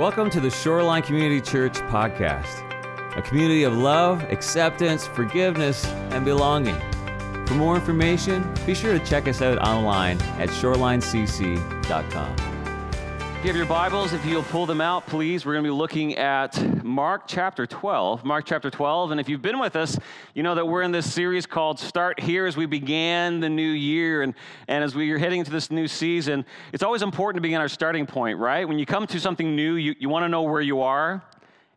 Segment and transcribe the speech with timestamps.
[0.00, 2.64] Welcome to the Shoreline Community Church podcast,
[3.18, 6.80] a community of love, acceptance, forgiveness, and belonging.
[7.46, 12.49] For more information, be sure to check us out online at shorelinecc.com.
[13.40, 15.74] If you have your Bibles, if you'll pull them out, please, we're going to be
[15.74, 18.22] looking at Mark chapter 12.
[18.22, 19.12] Mark chapter 12.
[19.12, 19.98] And if you've been with us,
[20.34, 23.70] you know that we're in this series called Start Here as we began the new
[23.70, 24.20] year.
[24.20, 24.34] And,
[24.68, 27.68] and as we are heading into this new season, it's always important to begin our
[27.68, 28.68] starting point, right?
[28.68, 31.22] When you come to something new, you, you want to know where you are,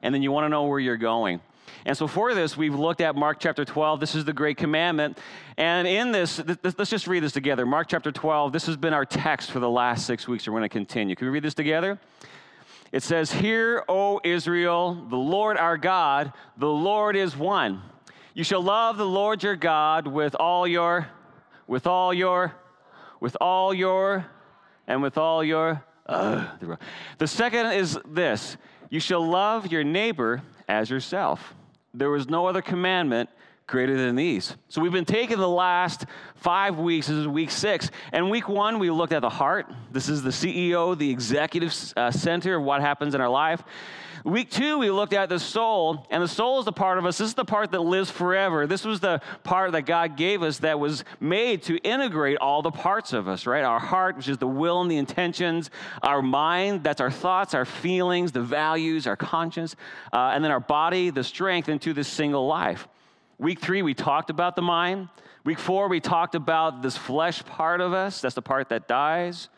[0.01, 1.39] and then you want to know where you're going.
[1.85, 3.99] And so for this, we've looked at Mark chapter 12.
[3.99, 5.17] This is the great commandment.
[5.57, 7.65] And in this, let's just read this together.
[7.65, 10.47] Mark chapter 12, this has been our text for the last six weeks.
[10.47, 11.15] We're going to continue.
[11.15, 11.99] Can we read this together?
[12.93, 17.81] It says, Hear, O Israel, the Lord our God, the Lord is one.
[18.33, 21.07] You shall love the Lord your God with all your,
[21.67, 22.53] with all your,
[23.19, 24.25] with all your,
[24.87, 25.83] and with all your.
[26.05, 26.47] Uh,
[27.17, 28.57] the second is this
[28.89, 31.53] you shall love your neighbor as yourself.
[31.93, 33.29] There was no other commandment
[33.67, 34.55] greater than these.
[34.67, 36.05] So we've been taking the last
[36.35, 37.07] five weeks.
[37.07, 37.89] This is week six.
[38.11, 39.67] And week one, we looked at the heart.
[39.91, 43.63] This is the CEO, the executive uh, center of what happens in our life.
[44.23, 47.17] Week two, we looked at the soul, and the soul is the part of us.
[47.17, 48.65] This is the part that lives forever.
[48.65, 52.71] This was the part that God gave us that was made to integrate all the
[52.71, 53.65] parts of us, right?
[53.65, 55.69] Our heart, which is the will and the intentions,
[56.01, 59.75] our mind, that's our thoughts, our feelings, the values, our conscience,
[60.13, 62.87] uh, and then our body, the strength into this single life.
[63.39, 65.09] Week three, we talked about the mind.
[65.43, 68.21] Week four, we talked about this flesh part of us.
[68.21, 69.49] That's the part that dies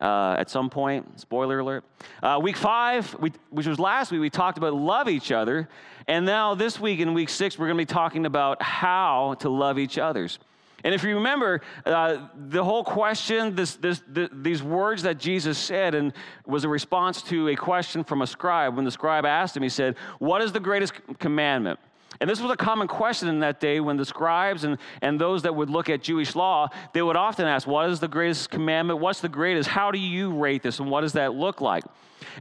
[0.00, 1.20] uh, at some point.
[1.20, 1.84] Spoiler alert.
[2.22, 5.68] Uh, week five, we, which was last week, we talked about love each other.
[6.06, 9.48] And now this week in week six, we're going to be talking about how to
[9.48, 10.38] love each others.
[10.84, 15.56] And if you remember, uh, the whole question, this, this, the, these words that Jesus
[15.56, 16.12] said, and
[16.46, 18.76] was a response to a question from a scribe.
[18.76, 21.80] When the scribe asked him, he said, What is the greatest commandment?
[22.20, 25.42] And this was a common question in that day when the scribes and, and those
[25.42, 29.00] that would look at Jewish law, they would often ask, What is the greatest commandment?
[29.00, 29.68] What's the greatest?
[29.68, 30.78] How do you rate this?
[30.78, 31.84] And what does that look like?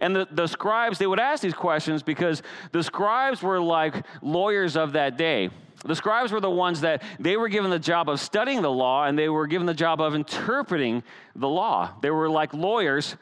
[0.01, 4.77] And the, the scribes, they would ask these questions because the scribes were like lawyers
[4.77, 5.49] of that day.
[5.85, 9.05] The scribes were the ones that they were given the job of studying the law
[9.05, 11.03] and they were given the job of interpreting
[11.35, 11.91] the law.
[12.01, 13.17] They were like lawyers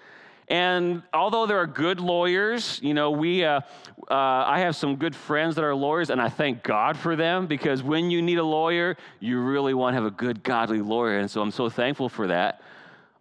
[0.51, 3.61] and although there are good lawyers, you know, we, uh,
[4.09, 7.47] uh, I have some good friends that are lawyers, and I thank God for them
[7.47, 11.19] because when you need a lawyer, you really want to have a good, godly lawyer.
[11.19, 12.61] And so I'm so thankful for that.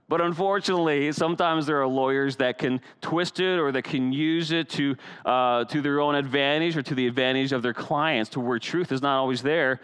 [0.08, 4.68] But unfortunately, sometimes there are lawyers that can twist it or that can use it
[4.70, 8.58] to, uh, to their own advantage or to the advantage of their clients to where
[8.58, 9.80] truth is not always there.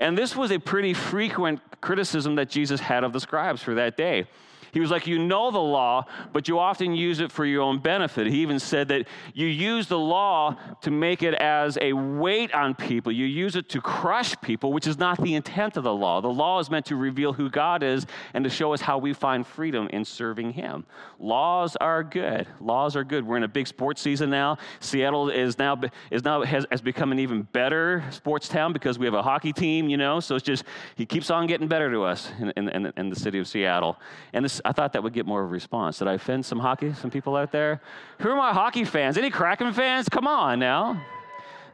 [0.00, 3.96] And this was a pretty frequent criticism that Jesus had of the scribes for that
[3.96, 4.26] day.
[4.72, 7.78] He was like, You know the law, but you often use it for your own
[7.78, 8.26] benefit.
[8.26, 12.74] He even said that you use the law to make it as a weight on
[12.74, 13.12] people.
[13.12, 16.20] You use it to crush people, which is not the intent of the law.
[16.20, 19.12] The law is meant to reveal who God is and to show us how we
[19.12, 20.84] find freedom in serving Him.
[21.18, 22.46] Laws are good.
[22.60, 23.26] Laws are good.
[23.26, 24.58] We're in a big sports season now.
[24.80, 25.80] Seattle is now,
[26.10, 29.52] is now has, has become an even better sports town because we have a hockey
[29.52, 30.64] team, you know, so it's just,
[30.94, 33.98] he keeps on getting better to us in, in, in the city of Seattle.
[34.32, 35.98] And this I thought that would get more of a response.
[35.98, 37.80] Did I offend some hockey, some people out there?
[38.20, 39.18] Who are my hockey fans?
[39.18, 40.08] Any Kraken fans?
[40.08, 41.02] Come on now.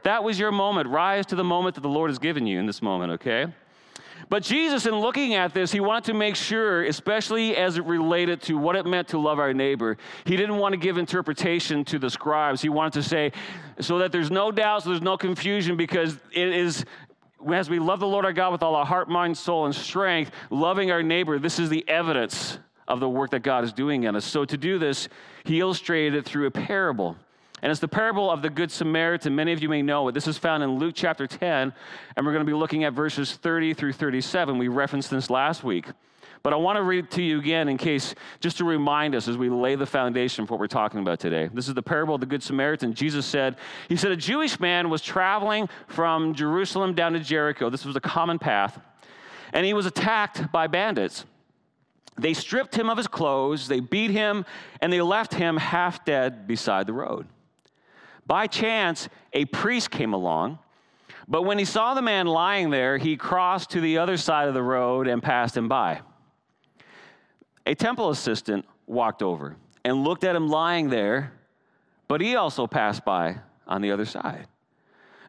[0.03, 0.89] That was your moment.
[0.89, 3.47] Rise to the moment that the Lord has given you in this moment, okay?
[4.29, 8.41] But Jesus, in looking at this, he wanted to make sure, especially as it related
[8.43, 11.99] to what it meant to love our neighbor, he didn't want to give interpretation to
[11.99, 12.61] the scribes.
[12.61, 13.31] He wanted to say,
[13.79, 16.85] so that there's no doubt, so there's no confusion, because it is
[17.53, 20.31] as we love the Lord our God with all our heart, mind, soul, and strength,
[20.49, 24.15] loving our neighbor, this is the evidence of the work that God is doing in
[24.15, 24.25] us.
[24.25, 25.09] So to do this,
[25.43, 27.15] he illustrated it through a parable.
[27.61, 29.35] And it's the parable of the Good Samaritan.
[29.35, 30.11] Many of you may know it.
[30.11, 31.73] This is found in Luke chapter 10,
[32.15, 34.57] and we're going to be looking at verses 30 through 37.
[34.57, 35.87] We referenced this last week.
[36.43, 39.37] But I want to read to you again in case, just to remind us as
[39.37, 41.49] we lay the foundation for what we're talking about today.
[41.51, 42.93] This is the parable of the Good Samaritan.
[42.93, 43.57] Jesus said,
[43.89, 47.69] He said, A Jewish man was traveling from Jerusalem down to Jericho.
[47.69, 48.79] This was a common path.
[49.51, 51.25] And he was attacked by bandits.
[52.17, 54.45] They stripped him of his clothes, they beat him,
[54.81, 57.27] and they left him half dead beside the road.
[58.25, 60.59] By chance, a priest came along,
[61.27, 64.53] but when he saw the man lying there, he crossed to the other side of
[64.53, 66.01] the road and passed him by.
[67.65, 71.33] A temple assistant walked over and looked at him lying there,
[72.07, 73.37] but he also passed by
[73.67, 74.47] on the other side.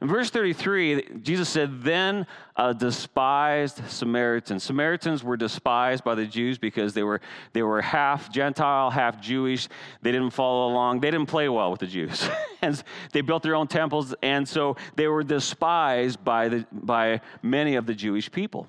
[0.00, 4.60] In verse 33, Jesus said, Then a despised Samaritan.
[4.60, 7.20] Samaritans were despised by the Jews because they were,
[7.52, 9.68] they were half Gentile, half Jewish.
[10.02, 11.00] They didn't follow along.
[11.00, 12.28] They didn't play well with the Jews.
[12.62, 12.80] and
[13.12, 17.86] they built their own temples, and so they were despised by, the, by many of
[17.86, 18.68] the Jewish people.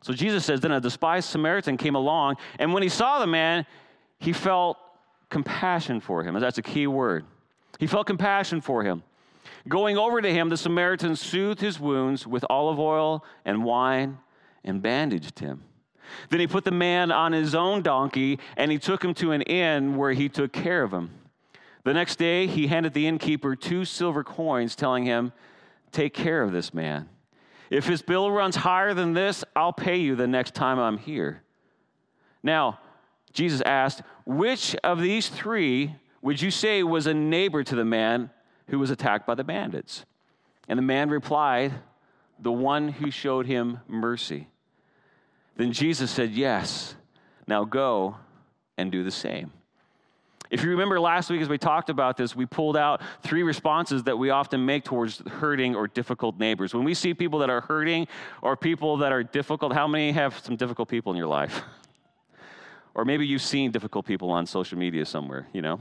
[0.00, 3.66] So Jesus says, Then a despised Samaritan came along, and when he saw the man,
[4.18, 4.78] he felt
[5.28, 6.38] compassion for him.
[6.40, 7.26] That's a key word.
[7.78, 9.02] He felt compassion for him.
[9.68, 14.18] Going over to him, the Samaritan soothed his wounds with olive oil and wine
[14.64, 15.62] and bandaged him.
[16.28, 19.42] Then he put the man on his own donkey and he took him to an
[19.42, 21.10] inn where he took care of him.
[21.84, 25.32] The next day, he handed the innkeeper two silver coins, telling him,
[25.92, 27.08] Take care of this man.
[27.70, 31.42] If his bill runs higher than this, I'll pay you the next time I'm here.
[32.42, 32.80] Now,
[33.32, 38.30] Jesus asked, Which of these three would you say was a neighbor to the man
[38.70, 40.04] who was attacked by the bandits?
[40.68, 41.72] And the man replied,
[42.38, 44.48] The one who showed him mercy.
[45.56, 46.94] Then Jesus said, Yes,
[47.46, 48.16] now go
[48.78, 49.52] and do the same.
[50.50, 54.02] If you remember last week as we talked about this, we pulled out three responses
[54.04, 56.74] that we often make towards hurting or difficult neighbors.
[56.74, 58.08] When we see people that are hurting
[58.42, 61.62] or people that are difficult, how many have some difficult people in your life?
[62.94, 65.78] or maybe you've seen difficult people on social media somewhere, you know?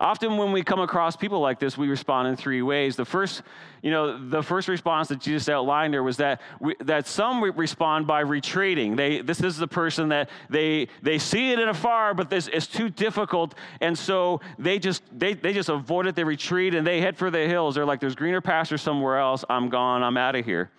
[0.00, 2.96] Often when we come across people like this, we respond in three ways.
[2.96, 3.42] The first,
[3.82, 8.06] you know, the first response that Jesus outlined there was that we, that some respond
[8.06, 8.96] by retreating.
[8.96, 12.66] They, this is the person that they they see it in afar, but this is
[12.66, 16.14] too difficult, and so they just they, they just avoid it.
[16.14, 17.74] They retreat and they head for the hills.
[17.74, 19.44] They're like, "There's greener pasture somewhere else.
[19.48, 20.02] I'm gone.
[20.02, 20.70] I'm out of here."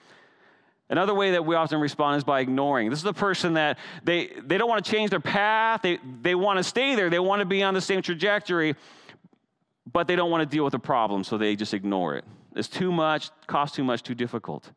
[0.89, 2.89] Another way that we often respond is by ignoring.
[2.89, 5.81] This is the person that they, they don't want to change their path.
[5.81, 7.09] They, they want to stay there.
[7.09, 8.73] They want to be on the same trajectory
[9.93, 12.25] but they don't want to deal with the problem, so they just ignore it.
[12.55, 14.71] It's too much, costs too much, too difficult.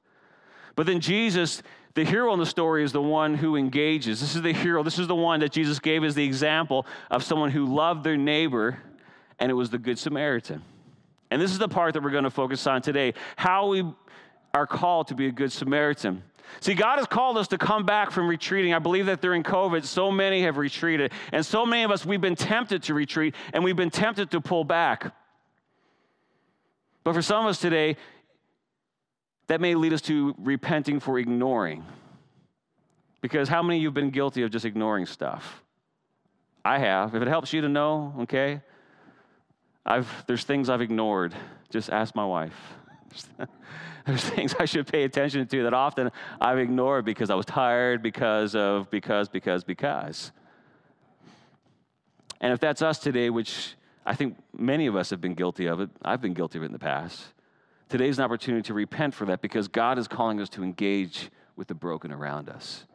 [0.77, 1.62] But then Jesus,
[1.95, 4.21] the hero in the story, is the one who engages.
[4.21, 4.83] This is the hero.
[4.83, 8.17] This is the one that Jesus gave as the example of someone who loved their
[8.17, 8.79] neighbor,
[9.39, 10.62] and it was the Good Samaritan.
[11.31, 13.85] And this is the part that we're going to focus on today how we
[14.53, 16.23] are called to be a Good Samaritan.
[16.58, 18.75] See, God has called us to come back from retreating.
[18.75, 21.12] I believe that during COVID, so many have retreated.
[21.32, 24.41] And so many of us, we've been tempted to retreat and we've been tempted to
[24.41, 25.14] pull back.
[27.05, 27.97] But for some of us today,
[29.47, 31.85] that may lead us to repenting for ignoring.
[33.20, 35.62] Because how many of you have been guilty of just ignoring stuff?
[36.64, 37.14] I have.
[37.14, 38.61] If it helps you to know, okay,
[39.85, 41.35] I've, there's things I've ignored.
[41.70, 42.55] Just ask my wife.
[44.07, 46.11] There's things I should pay attention to that often
[46.41, 50.33] I've ignored because I was tired, because of, because, because, because.
[52.41, 53.75] And if that's us today, which
[54.07, 56.67] I think many of us have been guilty of it, I've been guilty of it
[56.67, 57.23] in the past,
[57.89, 61.69] today's an opportunity to repent for that because God is calling us to engage with
[61.69, 62.87] the broken around us.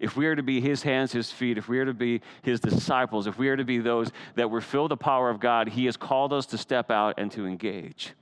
[0.00, 2.58] If we are to be his hands, his feet, if we are to be his
[2.58, 5.84] disciples, if we are to be those that were filled the power of God, he
[5.84, 8.14] has called us to step out and to engage.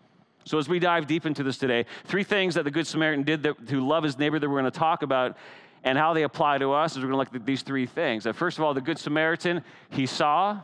[0.49, 3.43] So, as we dive deep into this today, three things that the Good Samaritan did
[3.43, 5.37] that, to love his neighbor that we're going to talk about
[5.85, 8.25] and how they apply to us is we're going to look at these three things.
[8.25, 10.61] That first of all, the Good Samaritan, he saw.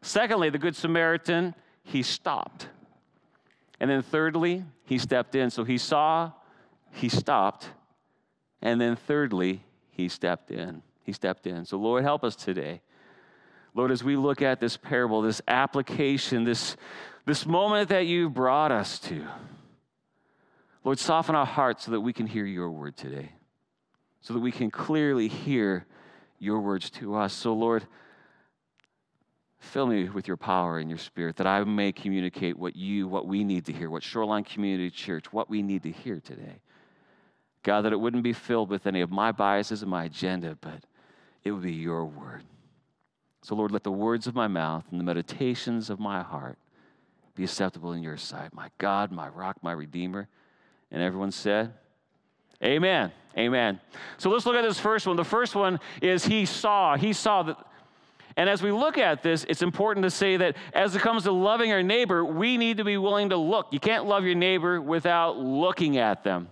[0.00, 2.68] Secondly, the Good Samaritan, he stopped.
[3.80, 5.50] And then thirdly, he stepped in.
[5.50, 6.30] So he saw,
[6.92, 7.68] he stopped.
[8.62, 10.82] And then thirdly, he stepped in.
[11.02, 11.64] He stepped in.
[11.64, 12.80] So, Lord, help us today.
[13.74, 16.76] Lord, as we look at this parable, this application, this,
[17.30, 19.24] this moment that you brought us to.
[20.82, 23.30] Lord, soften our hearts so that we can hear your word today,
[24.20, 25.86] so that we can clearly hear
[26.40, 27.32] your words to us.
[27.32, 27.86] So, Lord,
[29.60, 33.28] fill me with your power and your spirit that I may communicate what you, what
[33.28, 36.58] we need to hear, what Shoreline Community Church, what we need to hear today.
[37.62, 40.82] God, that it wouldn't be filled with any of my biases and my agenda, but
[41.44, 42.42] it would be your word.
[43.42, 46.58] So, Lord, let the words of my mouth and the meditations of my heart
[47.34, 48.52] be acceptable in your sight.
[48.52, 50.28] My God, my rock, my redeemer.
[50.90, 51.72] And everyone said,
[52.62, 53.10] Amen.
[53.38, 53.80] Amen.
[54.18, 55.16] So let's look at this first one.
[55.16, 56.96] The first one is he saw.
[56.96, 57.56] He saw that.
[58.36, 61.32] And as we look at this, it's important to say that as it comes to
[61.32, 63.68] loving our neighbor, we need to be willing to look.
[63.70, 66.48] You can't love your neighbor without looking at them.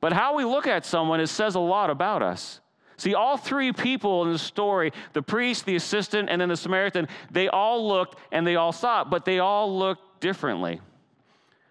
[0.00, 2.60] But how we look at someone, it says a lot about us.
[3.00, 7.08] See, all three people in the story the priest, the assistant, and then the Samaritan
[7.30, 10.82] they all looked and they all saw it, but they all looked differently.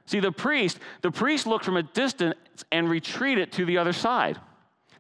[0.08, 2.36] See, the priest, the priest looked from a distance
[2.72, 4.40] and retreated to the other side.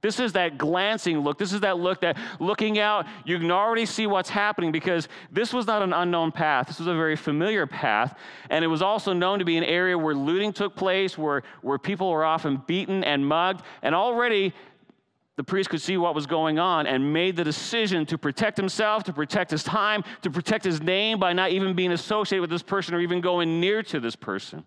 [0.01, 1.39] This is that glancing look.
[1.39, 5.51] This is that look that looking out, you can already see what's happening because this
[5.51, 6.67] was not an unknown path.
[6.67, 8.15] This was a very familiar path.
[8.51, 11.79] And it was also known to be an area where looting took place, where, where
[11.79, 13.63] people were often beaten and mugged.
[13.81, 14.53] And already
[15.39, 19.05] the priest could see what was going on and made the decision to protect himself,
[19.05, 22.61] to protect his time, to protect his name by not even being associated with this
[22.61, 24.65] person or even going near to this person.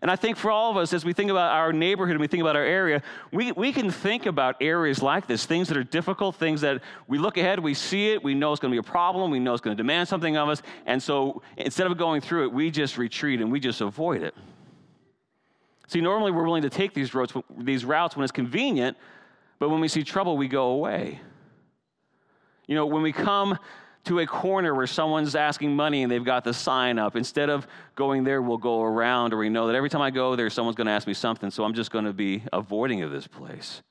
[0.00, 2.28] And I think for all of us, as we think about our neighborhood and we
[2.28, 5.84] think about our area, we, we can think about areas like this, things that are
[5.84, 8.88] difficult, things that we look ahead, we see it, we know it's going to be
[8.88, 10.62] a problem, we know it's going to demand something of us.
[10.86, 14.34] And so instead of going through it, we just retreat and we just avoid it.
[15.88, 18.96] See, normally we're willing to take these routes, these routes when it's convenient,
[19.58, 21.20] but when we see trouble, we go away.
[22.66, 23.58] You know, when we come
[24.04, 27.14] to a corner where someone's asking money and they've got the sign up.
[27.14, 30.34] Instead of going there, we'll go around, or we know that every time I go
[30.34, 33.10] there, someone's going to ask me something, so I'm just going to be avoiding of
[33.10, 33.82] this place.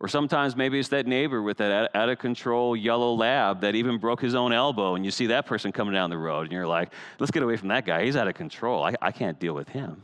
[0.00, 3.98] Or sometimes maybe it's that neighbor with that out of control yellow lab that even
[3.98, 6.66] broke his own elbow, and you see that person coming down the road, and you're
[6.66, 8.04] like, let's get away from that guy.
[8.04, 8.82] He's out of control.
[8.82, 10.02] I, I can't deal with him.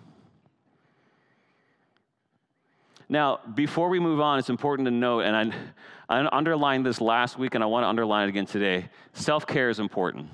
[3.12, 5.37] Now, before we move on, it's important to note, and
[6.09, 9.47] I, I underlined this last week and I want to underline it again today self
[9.47, 10.31] care is important.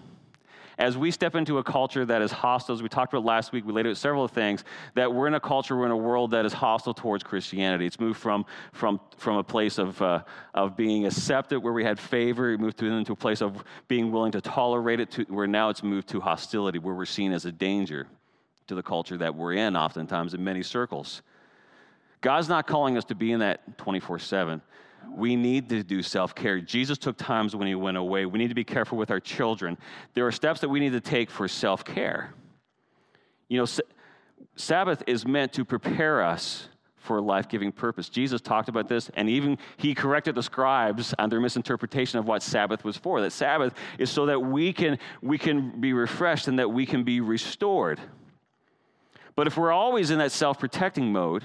[0.78, 3.66] As we step into a culture that is hostile, as we talked about last week,
[3.66, 4.62] we laid out several things,
[4.94, 7.84] that we're in a culture, we're in a world that is hostile towards Christianity.
[7.84, 10.22] It's moved from, from, from a place of, uh,
[10.54, 14.12] of being accepted, where we had favor, it moved to, into a place of being
[14.12, 17.44] willing to tolerate it, to, where now it's moved to hostility, where we're seen as
[17.44, 18.06] a danger
[18.68, 21.22] to the culture that we're in, oftentimes in many circles.
[22.20, 24.60] God's not calling us to be in that 24 7.
[25.10, 26.60] We need to do self care.
[26.60, 28.26] Jesus took times when he went away.
[28.26, 29.78] We need to be careful with our children.
[30.14, 32.34] There are steps that we need to take for self care.
[33.48, 33.66] You know,
[34.56, 38.08] Sabbath is meant to prepare us for a life giving purpose.
[38.10, 42.42] Jesus talked about this, and even he corrected the scribes on their misinterpretation of what
[42.42, 43.22] Sabbath was for.
[43.22, 47.04] That Sabbath is so that we can, we can be refreshed and that we can
[47.04, 47.98] be restored.
[49.34, 51.44] But if we're always in that self protecting mode,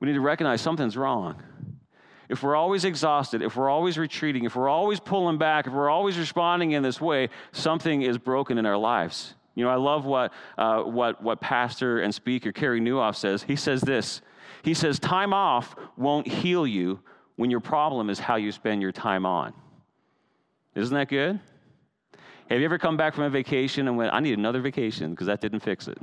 [0.00, 1.42] we need to recognize something's wrong.
[2.28, 5.90] If we're always exhausted, if we're always retreating, if we're always pulling back, if we're
[5.90, 9.34] always responding in this way, something is broken in our lives.
[9.56, 13.42] You know, I love what, uh, what, what pastor and speaker Carey Nieuwhof says.
[13.42, 14.22] He says this
[14.62, 17.00] He says, Time off won't heal you
[17.36, 19.52] when your problem is how you spend your time on.
[20.76, 21.40] Isn't that good?
[22.48, 25.26] Have you ever come back from a vacation and went, I need another vacation because
[25.26, 25.98] that didn't fix it?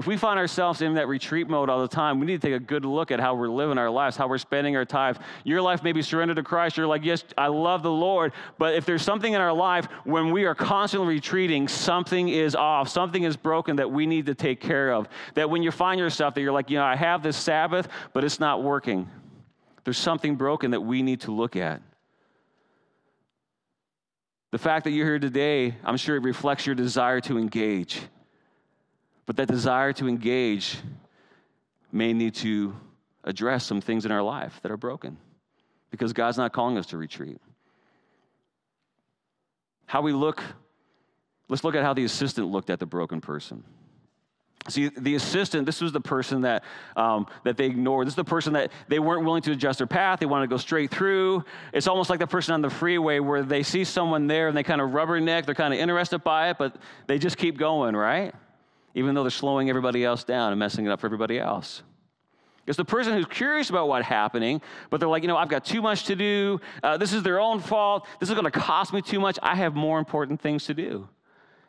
[0.00, 2.56] If we find ourselves in that retreat mode all the time, we need to take
[2.56, 5.18] a good look at how we're living our lives, how we're spending our time.
[5.44, 6.78] Your life may be surrendered to Christ.
[6.78, 8.32] You're like, yes, I love the Lord.
[8.56, 12.88] But if there's something in our life when we are constantly retreating, something is off,
[12.88, 15.06] something is broken that we need to take care of.
[15.34, 18.24] That when you find yourself that you're like, you know, I have this Sabbath, but
[18.24, 19.06] it's not working.
[19.84, 21.82] There's something broken that we need to look at.
[24.50, 28.00] The fact that you're here today, I'm sure it reflects your desire to engage.
[29.30, 30.76] But that desire to engage
[31.92, 32.74] may need to
[33.22, 35.18] address some things in our life that are broken
[35.92, 37.40] because God's not calling us to retreat.
[39.86, 40.42] How we look,
[41.48, 43.62] let's look at how the assistant looked at the broken person.
[44.68, 46.64] See, the assistant, this was the person that,
[46.96, 48.08] um, that they ignored.
[48.08, 50.18] This is the person that they weren't willing to adjust their path.
[50.18, 51.44] They wanted to go straight through.
[51.72, 54.64] It's almost like the person on the freeway where they see someone there and they
[54.64, 55.46] kind of rubberneck.
[55.46, 56.74] They're kind of interested by it, but
[57.06, 58.34] they just keep going, right?
[58.94, 61.82] Even though they're slowing everybody else down and messing it up for everybody else.
[62.66, 65.64] It's the person who's curious about what's happening, but they're like, you know, I've got
[65.64, 66.60] too much to do.
[66.82, 68.06] Uh, this is their own fault.
[68.20, 69.38] This is going to cost me too much.
[69.42, 71.08] I have more important things to do.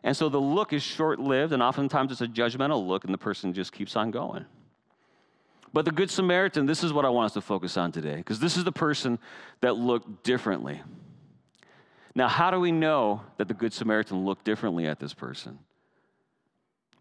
[0.04, 3.18] And so the look is short lived, and oftentimes it's a judgmental look, and the
[3.18, 4.46] person just keeps on going.
[5.74, 8.40] But the Good Samaritan, this is what I want us to focus on today, because
[8.40, 9.20] this is the person
[9.62, 10.82] that looked differently.
[12.14, 15.60] Now, how do we know that the Good Samaritan looked differently at this person?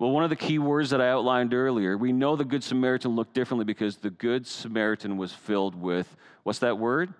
[0.01, 3.15] Well, one of the key words that I outlined earlier, we know the Good Samaritan
[3.15, 7.13] looked differently because the Good Samaritan was filled with, what's that word?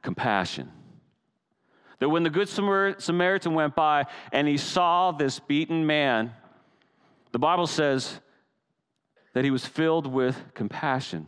[0.00, 0.72] Compassion.
[1.98, 6.32] That when the Good Samaritan went by and he saw this beaten man,
[7.32, 8.18] the Bible says
[9.34, 11.26] that he was filled with compassion.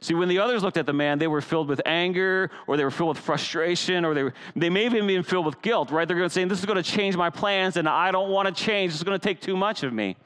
[0.00, 2.84] See, when the others looked at the man, they were filled with anger, or they
[2.84, 5.90] were filled with frustration, or they, were, they may have even been filled with guilt,
[5.90, 6.06] right?
[6.06, 8.54] They're going to say, This is going to change my plans, and I don't want
[8.54, 8.92] to change.
[8.92, 10.16] This is going to take too much of me.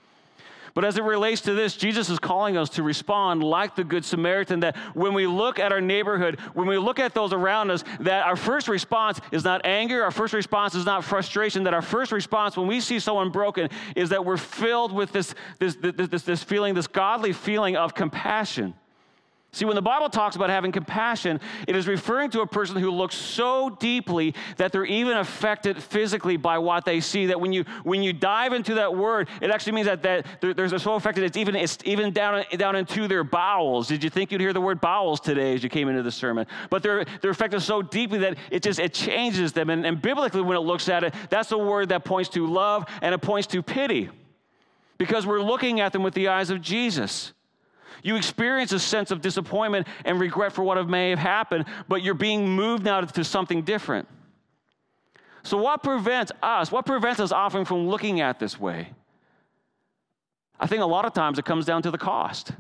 [0.74, 4.04] But as it relates to this, Jesus is calling us to respond like the Good
[4.04, 7.84] Samaritan, that when we look at our neighborhood, when we look at those around us,
[8.00, 11.82] that our first response is not anger, our first response is not frustration, that our
[11.82, 16.08] first response when we see someone broken is that we're filled with this, this, this,
[16.08, 18.74] this, this feeling, this godly feeling of compassion.
[19.52, 22.88] See, when the Bible talks about having compassion, it is referring to a person who
[22.88, 27.26] looks so deeply that they're even affected physically by what they see.
[27.26, 30.54] That when you when you dive into that word, it actually means that, that they're,
[30.54, 33.88] they're so affected it's even it's even down down into their bowels.
[33.88, 36.46] Did you think you'd hear the word bowels today as you came into the sermon?
[36.70, 39.68] But they're they're affected so deeply that it just it changes them.
[39.68, 42.84] And, and biblically, when it looks at it, that's a word that points to love
[43.02, 44.10] and it points to pity,
[44.96, 47.32] because we're looking at them with the eyes of Jesus.
[48.02, 52.14] You experience a sense of disappointment and regret for what may have happened, but you're
[52.14, 54.08] being moved now to something different.
[55.42, 56.70] So, what prevents us?
[56.70, 58.90] What prevents us often from looking at this way?
[60.58, 62.52] I think a lot of times it comes down to the cost.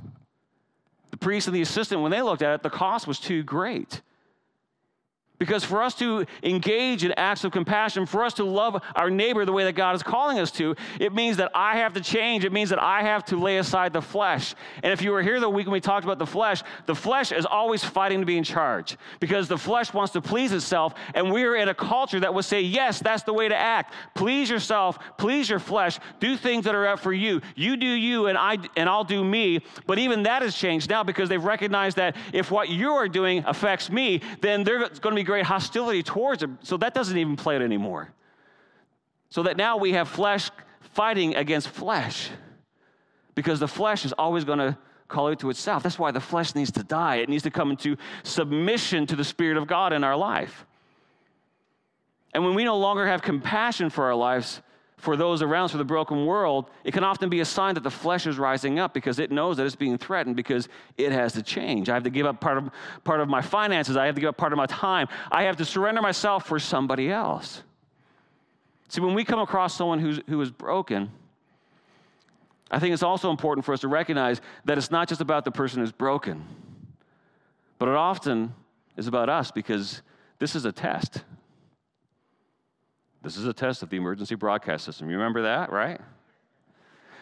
[1.10, 4.00] The priest and the assistant, when they looked at it, the cost was too great.
[5.40, 9.46] Because for us to engage in acts of compassion, for us to love our neighbor
[9.46, 12.44] the way that God is calling us to, it means that I have to change.
[12.44, 14.54] It means that I have to lay aside the flesh.
[14.82, 17.32] And if you were here the week when we talked about the flesh, the flesh
[17.32, 20.92] is always fighting to be in charge because the flesh wants to please itself.
[21.14, 23.94] And we're in a culture that would say, yes, that's the way to act.
[24.14, 27.40] Please yourself, please your flesh, do things that are up for you.
[27.56, 29.60] You do you, and, I, and I'll do me.
[29.86, 33.42] But even that has changed now because they've recognized that if what you are doing
[33.46, 36.58] affects me, then they're going to be great hostility towards him.
[36.64, 38.12] So that doesn't even play it anymore.
[39.30, 42.30] So that now we have flesh fighting against flesh
[43.36, 45.84] because the flesh is always going to call it to itself.
[45.84, 47.16] That's why the flesh needs to die.
[47.16, 50.66] It needs to come into submission to the Spirit of God in our life.
[52.34, 54.60] And when we no longer have compassion for our lives,
[55.00, 57.90] for those around for the broken world, it can often be a sign that the
[57.90, 61.42] flesh is rising up because it knows that it's being threatened because it has to
[61.42, 61.88] change.
[61.88, 62.70] I have to give up part of,
[63.04, 63.96] part of my finances.
[63.96, 65.08] I have to give up part of my time.
[65.30, 67.62] I have to surrender myself for somebody else.
[68.88, 71.10] See, when we come across someone who's, who is broken,
[72.70, 75.50] I think it's also important for us to recognize that it's not just about the
[75.50, 76.44] person who's broken,
[77.78, 78.54] but it often
[78.96, 80.02] is about us because
[80.38, 81.24] this is a test.
[83.22, 85.10] This is a test of the emergency broadcast system.
[85.10, 86.00] You remember that, right?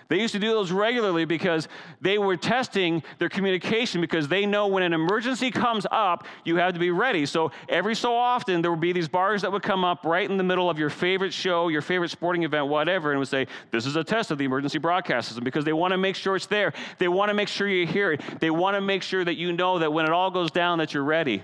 [0.09, 1.69] They used to do those regularly because
[2.01, 6.73] they were testing their communication because they know when an emergency comes up, you have
[6.73, 7.27] to be ready.
[7.27, 10.39] So every so often, there would be these bars that would come up right in
[10.39, 13.85] the middle of your favorite show, your favorite sporting event, whatever, and would say, This
[13.85, 16.47] is a test of the emergency broadcast system because they want to make sure it's
[16.47, 16.73] there.
[16.97, 18.23] They want to make sure you hear it.
[18.41, 20.95] They want to make sure that you know that when it all goes down, that
[20.95, 21.43] you're ready.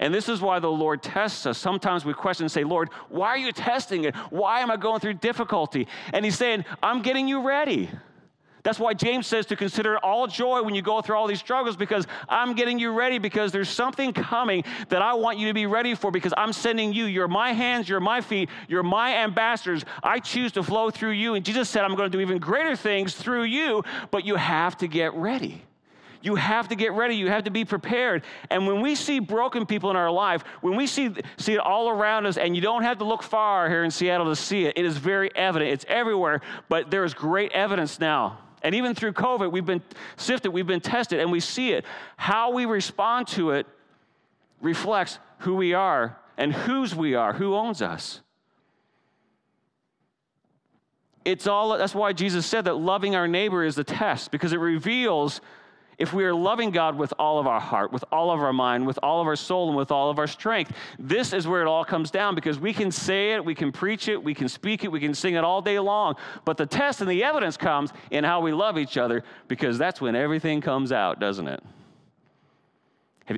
[0.00, 1.58] And this is why the Lord tests us.
[1.58, 4.16] Sometimes we question and say, Lord, why are you testing it?
[4.30, 5.86] Why am I going through difficulty?
[6.12, 7.90] And He's saying, I'm getting you ready.
[8.62, 11.76] That's why James says to consider all joy when you go through all these struggles
[11.76, 15.66] because I'm getting you ready because there's something coming that I want you to be
[15.66, 17.06] ready for because I'm sending you.
[17.06, 19.84] You're my hands, you're my feet, you're my ambassadors.
[20.02, 21.34] I choose to flow through you.
[21.34, 24.76] And Jesus said, I'm going to do even greater things through you, but you have
[24.78, 25.62] to get ready.
[26.22, 27.14] You have to get ready.
[27.14, 28.24] You have to be prepared.
[28.50, 31.88] And when we see broken people in our life, when we see, see it all
[31.88, 34.76] around us, and you don't have to look far here in Seattle to see it,
[34.76, 35.70] it is very evident.
[35.70, 38.38] It's everywhere, but there is great evidence now.
[38.62, 39.82] And even through COVID, we've been
[40.16, 41.86] sifted, we've been tested, and we see it.
[42.16, 43.66] How we respond to it
[44.60, 48.20] reflects who we are and whose we are, who owns us.
[51.24, 54.58] It's all that's why Jesus said that loving our neighbor is the test because it
[54.58, 55.40] reveals
[56.00, 58.86] if we are loving God with all of our heart, with all of our mind,
[58.86, 61.68] with all of our soul, and with all of our strength, this is where it
[61.68, 64.82] all comes down because we can say it, we can preach it, we can speak
[64.82, 66.16] it, we can sing it all day long.
[66.46, 70.00] But the test and the evidence comes in how we love each other because that's
[70.00, 71.62] when everything comes out, doesn't it?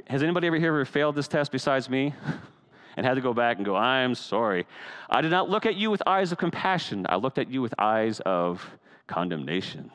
[0.06, 2.14] Has anybody ever here ever failed this test besides me?
[2.96, 4.66] and had to go back and go, I'm sorry.
[5.10, 7.06] I did not look at you with eyes of compassion.
[7.08, 8.64] I looked at you with eyes of
[9.06, 9.90] condemnation.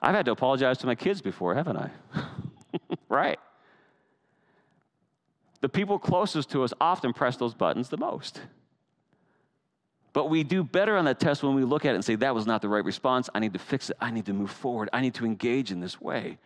[0.00, 1.90] I've had to apologize to my kids before, haven't I?
[3.08, 3.38] right.
[5.60, 8.40] The people closest to us often press those buttons the most.
[10.12, 12.34] But we do better on that test when we look at it and say, that
[12.34, 13.28] was not the right response.
[13.34, 13.96] I need to fix it.
[14.00, 14.88] I need to move forward.
[14.92, 16.38] I need to engage in this way.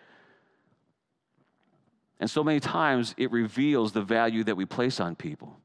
[2.20, 5.58] And so many times it reveals the value that we place on people.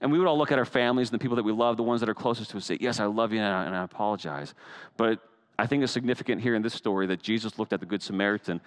[0.00, 1.82] And we would all look at our families and the people that we love, the
[1.82, 3.84] ones that are closest to us, say, Yes, I love you and I, and I
[3.84, 4.54] apologize.
[4.96, 5.20] But
[5.58, 8.60] I think it's significant here in this story that Jesus looked at the Good Samaritan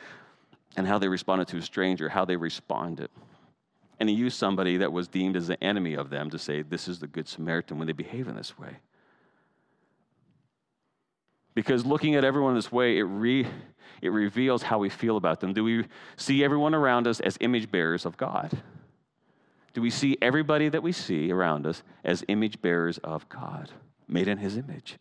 [0.75, 3.09] and how they responded to a stranger, how they responded.
[3.99, 6.87] And he used somebody that was deemed as the enemy of them to say, This
[6.87, 8.77] is the Good Samaritan when they behave in this way.
[11.55, 13.47] Because looking at everyone this way, it, re,
[14.01, 15.53] it reveals how we feel about them.
[15.53, 18.51] Do we see everyone around us as image bearers of God?
[19.73, 23.71] Do we see everybody that we see around us as image bearers of God,
[24.07, 24.97] made in his image?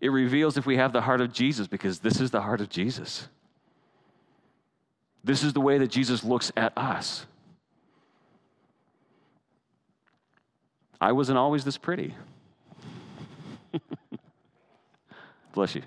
[0.00, 2.68] It reveals if we have the heart of Jesus, because this is the heart of
[2.68, 3.28] Jesus.
[5.22, 7.26] This is the way that Jesus looks at us.
[11.00, 12.14] I wasn't always this pretty.
[15.52, 15.82] Bless you.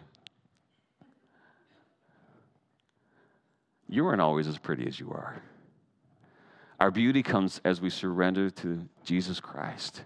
[3.90, 5.42] You weren't always as pretty as you are.
[6.80, 10.02] Our beauty comes as we surrender to Jesus Christ.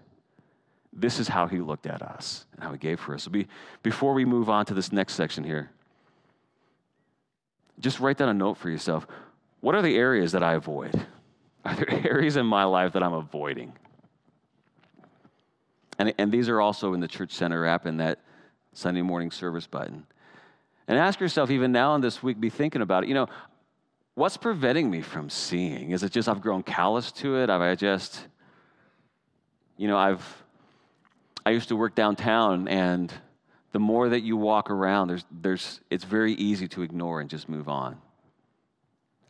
[0.92, 3.24] This is how he looked at us and how he gave for us.
[3.24, 3.46] So be,
[3.82, 5.70] before we move on to this next section here,
[7.80, 9.06] just write down a note for yourself.
[9.60, 11.06] What are the areas that I avoid?
[11.64, 13.72] Are there areas in my life that I'm avoiding?
[15.98, 18.20] And, and these are also in the Church Center app in that
[18.72, 20.06] Sunday morning service button.
[20.86, 23.08] And ask yourself, even now in this week, be thinking about it.
[23.08, 23.26] You know,
[24.14, 25.90] what's preventing me from seeing?
[25.90, 27.48] Is it just I've grown callous to it?
[27.48, 28.26] Have I just,
[29.76, 30.24] you know, I've,
[31.48, 33.10] I used to work downtown, and
[33.72, 37.48] the more that you walk around, there's, there's, it's very easy to ignore and just
[37.48, 37.96] move on.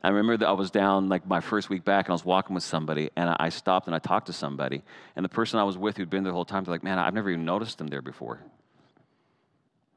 [0.02, 2.54] I remember that I was down like my first week back and I was walking
[2.54, 4.82] with somebody and I stopped and I talked to somebody.
[5.14, 6.98] And the person I was with who'd been there the whole time, they're like, man,
[6.98, 8.40] I've never even noticed them there before.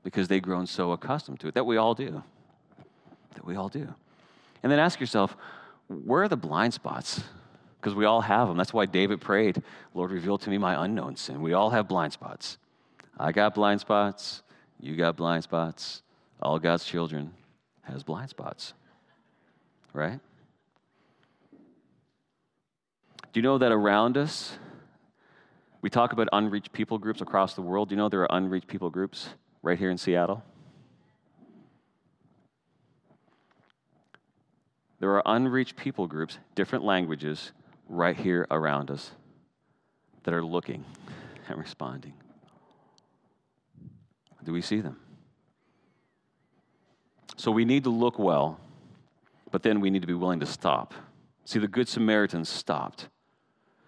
[0.03, 1.55] Because they've grown so accustomed to it.
[1.55, 2.21] That we all do.
[3.33, 3.91] That we all do.
[4.61, 5.35] And then ask yourself,
[5.87, 7.23] where are the blind spots?
[7.81, 8.57] Because we all have them.
[8.57, 9.61] That's why David prayed,
[9.95, 11.41] Lord, reveal to me my unknown sin.
[11.41, 12.59] We all have blind spots.
[13.19, 14.43] I got blind spots.
[14.79, 16.03] You got blind spots.
[16.41, 17.33] All God's children
[17.81, 18.73] has blind spots
[19.93, 20.19] right?
[23.33, 24.57] Do you know that around us,
[25.81, 27.89] we talk about unreached people groups across the world?
[27.89, 29.29] Do you know there are unreached people groups
[29.61, 30.43] right here in Seattle?
[34.99, 37.51] There are unreached people groups, different languages,
[37.91, 39.11] right here around us
[40.23, 40.83] that are looking
[41.47, 42.13] and responding.
[44.43, 44.99] Do we see them?
[47.37, 48.59] So we need to look well
[49.51, 50.93] but then we need to be willing to stop.
[51.45, 53.09] See, the Good Samaritan stopped.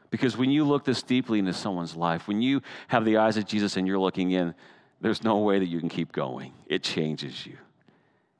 [0.10, 3.46] Because when you look this deeply into someone's life, when you have the eyes of
[3.46, 4.54] Jesus and you're looking in,
[5.02, 6.54] there's no way that you can keep going.
[6.68, 7.58] It changes you.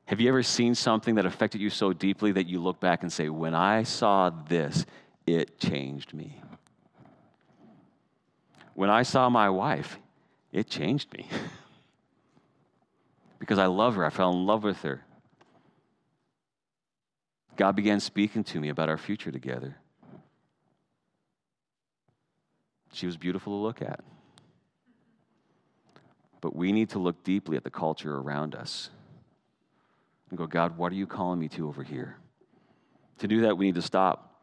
[0.04, 3.12] Have you ever seen something that affected you so deeply that you look back and
[3.12, 4.84] say, When I saw this,
[5.26, 6.40] it changed me?
[8.74, 9.98] When I saw my wife,
[10.52, 11.28] it changed me.
[13.38, 15.04] because I love her, I fell in love with her.
[17.56, 19.76] God began speaking to me about our future together.
[22.92, 24.00] She was beautiful to look at.
[26.40, 28.90] But we need to look deeply at the culture around us
[30.30, 32.16] and go, God, what are you calling me to over here?
[33.18, 34.33] To do that, we need to stop.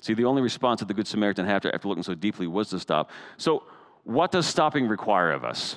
[0.00, 2.70] See, the only response that the Good Samaritan had after, after looking so deeply was
[2.70, 3.10] to stop.
[3.36, 3.64] So,
[4.04, 5.76] what does stopping require of us?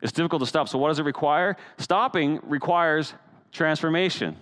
[0.00, 0.68] It's difficult to stop.
[0.68, 1.56] So, what does it require?
[1.78, 3.14] Stopping requires
[3.52, 4.36] transformation.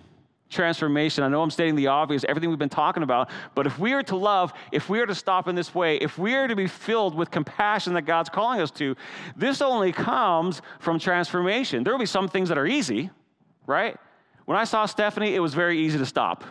[0.49, 1.23] Transformation.
[1.23, 4.03] I know I'm stating the obvious, everything we've been talking about, but if we are
[4.03, 6.67] to love, if we are to stop in this way, if we are to be
[6.67, 8.95] filled with compassion that God's calling us to,
[9.35, 11.83] this only comes from transformation.
[11.83, 13.09] There will be some things that are easy,
[13.65, 13.97] right?
[14.45, 16.43] When I saw Stephanie, it was very easy to stop.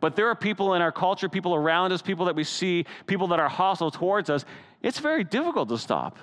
[0.00, 3.28] But there are people in our culture, people around us, people that we see, people
[3.28, 4.44] that are hostile towards us.
[4.82, 6.18] It's very difficult to stop.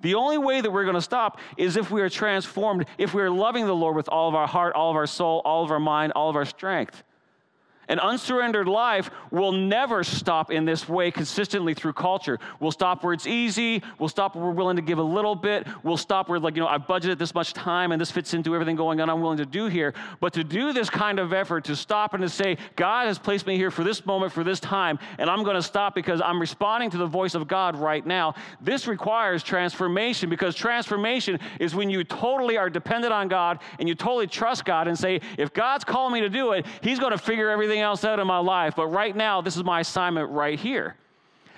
[0.00, 3.22] The only way that we're going to stop is if we are transformed, if we
[3.22, 5.70] are loving the Lord with all of our heart, all of our soul, all of
[5.70, 7.02] our mind, all of our strength.
[7.88, 12.38] An unsurrendered life will never stop in this way consistently through culture.
[12.60, 13.82] We'll stop where it's easy.
[13.98, 15.66] We'll stop where we're willing to give a little bit.
[15.82, 18.54] We'll stop where, like, you know, I've budgeted this much time and this fits into
[18.54, 19.94] everything going on I'm willing to do here.
[20.20, 23.46] But to do this kind of effort, to stop and to say, God has placed
[23.46, 26.40] me here for this moment, for this time, and I'm going to stop because I'm
[26.40, 31.88] responding to the voice of God right now, this requires transformation because transformation is when
[31.88, 35.84] you totally are dependent on God and you totally trust God and say, if God's
[35.84, 38.38] calling me to do it, He's going to figure everything everything else out in my
[38.38, 40.96] life, but right now, this is my assignment right here.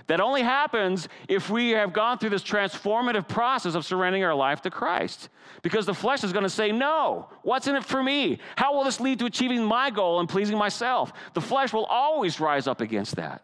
[0.07, 4.61] That only happens if we have gone through this transformative process of surrendering our life
[4.63, 5.29] to Christ.
[5.63, 8.39] Because the flesh is going to say, No, what's in it for me?
[8.57, 11.13] How will this lead to achieving my goal and pleasing myself?
[11.35, 13.43] The flesh will always rise up against that.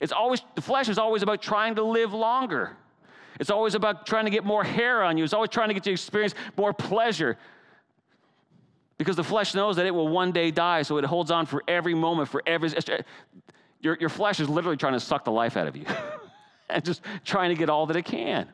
[0.00, 2.76] It's always, the flesh is always about trying to live longer.
[3.38, 5.24] It's always about trying to get more hair on you.
[5.24, 7.38] It's always trying to get you to experience more pleasure
[9.00, 11.64] because the flesh knows that it will one day die, so it holds on for
[11.66, 12.68] every moment, for every.
[13.80, 15.86] Your, your flesh is literally trying to suck the life out of you.
[16.68, 18.52] and just trying to get all that it can.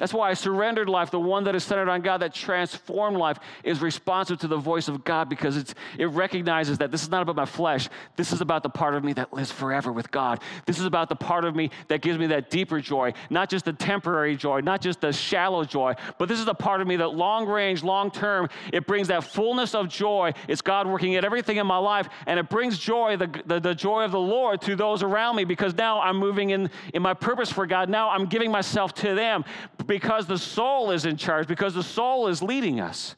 [0.00, 3.38] That's why a surrendered life, the one that is centered on God, that transformed life,
[3.62, 7.20] is responsive to the voice of God because it's, it recognizes that this is not
[7.20, 7.90] about my flesh.
[8.16, 10.40] This is about the part of me that lives forever with God.
[10.64, 13.66] This is about the part of me that gives me that deeper joy, not just
[13.66, 16.96] the temporary joy, not just the shallow joy, but this is the part of me
[16.96, 20.32] that long range, long term, it brings that fullness of joy.
[20.48, 23.74] It's God working at everything in my life, and it brings joy, the, the, the
[23.74, 27.12] joy of the Lord, to those around me because now I'm moving in, in my
[27.12, 27.90] purpose for God.
[27.90, 29.44] Now I'm giving myself to them
[29.90, 33.16] because the soul is in charge, because the soul is leading us.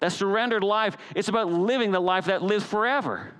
[0.00, 3.32] That surrendered life, it's about living the life that lives forever.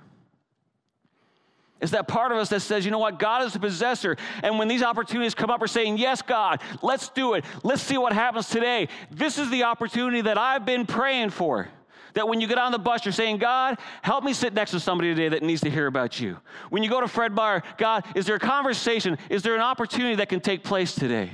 [1.81, 4.15] It's that part of us that says, you know what, God is the possessor.
[4.43, 7.43] And when these opportunities come up, we're saying, yes, God, let's do it.
[7.63, 8.87] Let's see what happens today.
[9.11, 11.67] This is the opportunity that I've been praying for.
[12.13, 14.79] That when you get on the bus, you're saying, God, help me sit next to
[14.79, 16.37] somebody today that needs to hear about you.
[16.69, 19.17] When you go to Fred Meyer, God, is there a conversation?
[19.29, 21.31] Is there an opportunity that can take place today?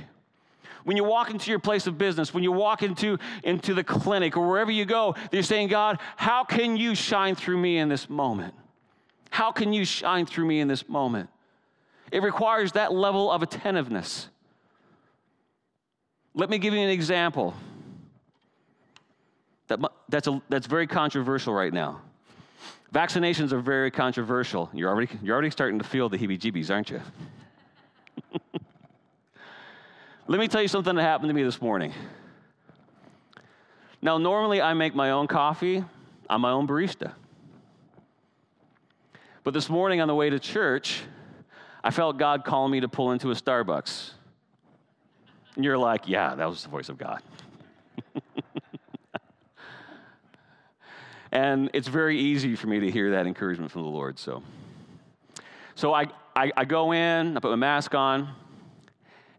[0.84, 4.36] When you walk into your place of business, when you walk into, into the clinic
[4.36, 8.08] or wherever you go, you're saying, God, how can you shine through me in this
[8.10, 8.54] moment?
[9.30, 11.30] How can you shine through me in this moment?
[12.10, 14.28] It requires that level of attentiveness.
[16.34, 17.54] Let me give you an example
[19.68, 22.02] that, that's, a, that's very controversial right now.
[22.92, 24.68] Vaccinations are very controversial.
[24.74, 27.00] You're already, you're already starting to feel the heebie jeebies, aren't you?
[30.32, 31.92] Let me tell you something that happened to me this morning.
[34.00, 35.84] Now, normally I make my own coffee,
[36.30, 37.12] I'm my own barista.
[39.44, 41.02] But this morning on the way to church,
[41.84, 44.12] I felt God calling me to pull into a Starbucks.
[45.56, 47.20] And you're like, yeah, that was the voice of God.
[51.30, 54.18] and it's very easy for me to hear that encouragement from the Lord.
[54.18, 54.42] So,
[55.74, 58.34] so I, I, I go in, I put my mask on,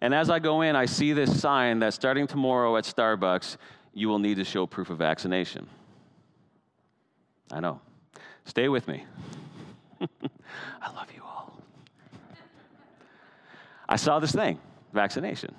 [0.03, 3.55] and as I go in, I see this sign that starting tomorrow at Starbucks,
[3.93, 5.65] you will need to show proof of vaccination.
[7.49, 7.79] I know.
[8.43, 9.05] Stay with me.
[10.01, 11.57] I love you all.
[13.87, 14.59] I saw this thing
[14.91, 15.55] vaccination.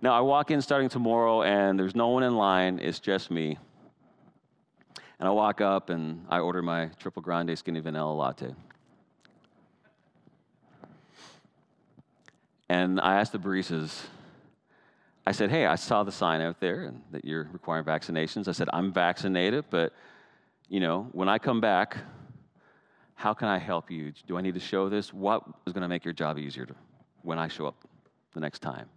[0.00, 3.58] Now, I walk in starting tomorrow, and there's no one in line, it's just me.
[5.18, 8.54] And I walk up and I order my triple grande skinny vanilla latte.
[12.74, 14.02] And I asked the baristas,
[15.24, 18.48] I said, hey, I saw the sign out there and that you're requiring vaccinations.
[18.48, 19.92] I said, I'm vaccinated, but,
[20.68, 21.98] you know, when I come back,
[23.14, 24.12] how can I help you?
[24.26, 25.14] Do I need to show this?
[25.14, 26.74] What is going to make your job easier to,
[27.22, 27.76] when I show up
[28.32, 28.88] the next time?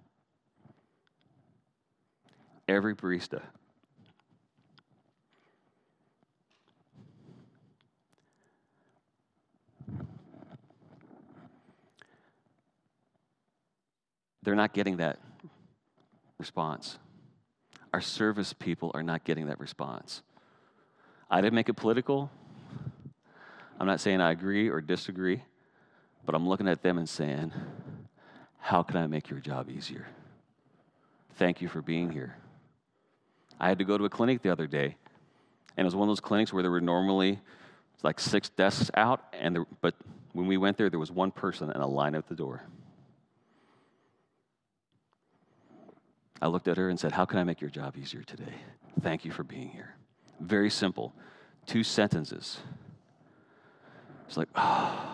[2.68, 3.44] Every barista
[14.48, 15.20] they're not getting that
[16.38, 16.98] response.
[17.92, 20.22] Our service people are not getting that response.
[21.30, 22.32] I didn't make it political.
[23.78, 25.44] I'm not saying I agree or disagree,
[26.26, 27.52] but I'm looking at them and saying,
[28.60, 30.08] How can I make your job easier?
[31.36, 32.38] Thank you for being here.
[33.60, 34.96] I had to go to a clinic the other day,
[35.76, 37.42] and it was one of those clinics where there were normally
[38.02, 39.96] like six desks out, and there, but
[40.32, 42.64] when we went there, there was one person and a line at the door.
[46.42, 48.54] I looked at her and said, How can I make your job easier today?
[49.02, 49.96] Thank you for being here.
[50.40, 51.14] Very simple.
[51.66, 52.60] Two sentences.
[54.28, 55.14] It's like, oh.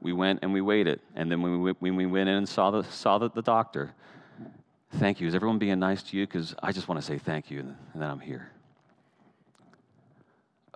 [0.00, 1.00] We went and we waited.
[1.14, 3.94] And then when we, when we went in and saw the, saw the, the doctor,
[4.96, 5.28] thank you.
[5.28, 6.26] Is everyone being nice to you?
[6.26, 8.50] Because I just want to say thank you, and, then I'm here.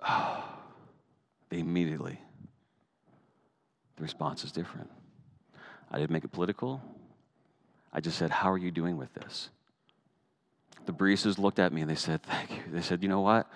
[0.03, 0.43] Oh.
[1.49, 2.19] They immediately,
[3.95, 4.89] the response is different.
[5.89, 6.81] I didn't make it political.
[7.93, 9.49] I just said, How are you doing with this?
[10.85, 12.63] The baristas looked at me and they said, Thank you.
[12.71, 13.49] They said, You know what?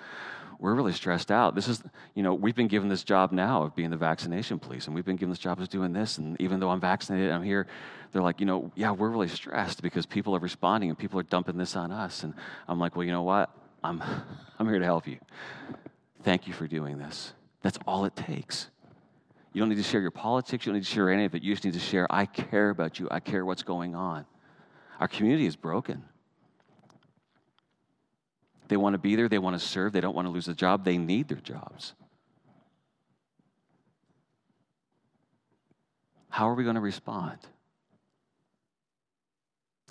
[0.60, 1.56] We're really stressed out.
[1.56, 1.82] This is,
[2.14, 5.06] you know, we've been given this job now of being the vaccination police, and we've
[5.06, 6.20] been given this job of doing this.
[6.20, 7.66] And even though I'm vaccinated, I'm here,
[8.12, 11.24] they're like, you know, yeah, we're really stressed because people are responding and people are
[11.24, 12.22] dumping this on us.
[12.24, 12.36] And
[12.68, 13.50] I'm like, well, you know what?
[13.84, 14.04] I'm,
[14.60, 15.18] I'm here to help you.
[16.22, 17.34] Thank you for doing this.
[17.64, 18.68] That's all it takes.
[19.54, 20.66] You don't need to share your politics.
[20.66, 21.44] You don't need to share any of it.
[21.44, 23.08] You just need to share, I care about you.
[23.12, 24.26] I care what's going on.
[25.00, 26.04] Our community is broken.
[28.70, 29.28] They want to be there.
[29.28, 29.92] They want to serve.
[29.92, 30.86] They don't want to lose a job.
[30.86, 31.94] They need their jobs.
[36.30, 37.40] How are we going to respond?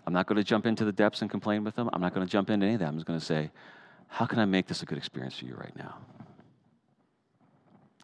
[0.07, 1.91] I'm not going to jump into the depths and complain with them.
[1.93, 2.89] I'm not going to jump into any of that.
[2.89, 3.51] I'm just going to say,
[4.09, 5.99] how can I make this a good experience for you right now?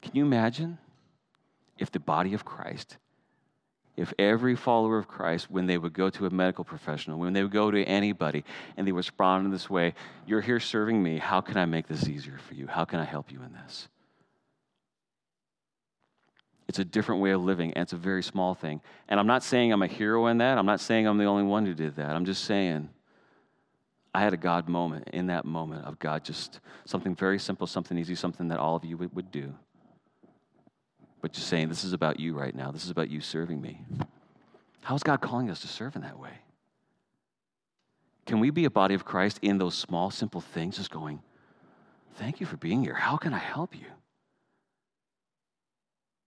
[0.03, 0.77] Can you imagine
[1.79, 2.97] if the body of Christ,
[3.97, 7.43] if every follower of Christ, when they would go to a medical professional, when they
[7.43, 8.45] would go to anybody,
[8.77, 9.95] and they would respond in this way,
[10.27, 11.19] You're here serving me.
[11.19, 12.67] How can I make this easier for you?
[12.67, 13.89] How can I help you in this?
[16.69, 18.81] It's a different way of living, and it's a very small thing.
[19.09, 20.59] And I'm not saying I'm a hero in that.
[20.59, 22.11] I'm not saying I'm the only one who did that.
[22.11, 22.91] I'm just saying
[24.13, 27.97] I had a God moment in that moment of God, just something very simple, something
[27.97, 29.55] easy, something that all of you would, would do.
[31.21, 32.71] But just saying, this is about you right now.
[32.71, 33.81] This is about you serving me.
[34.83, 36.39] How is God calling us to serve in that way?
[38.27, 41.21] Can we be a body of Christ in those small, simple things, just going,
[42.17, 42.95] Thank you for being here.
[42.95, 43.87] How can I help you?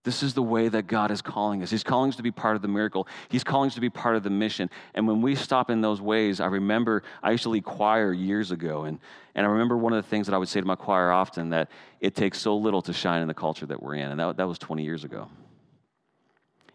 [0.03, 1.69] This is the way that God is calling us.
[1.69, 3.05] He's calling us to be part of the miracle.
[3.27, 4.69] He's calling us to be part of the mission.
[4.93, 8.51] And when we stop in those ways, I remember I used to lead choir years
[8.51, 8.83] ago.
[8.83, 8.99] And,
[9.35, 11.49] and I remember one of the things that I would say to my choir often
[11.49, 14.09] that it takes so little to shine in the culture that we're in.
[14.09, 15.27] And that, that was 20 years ago.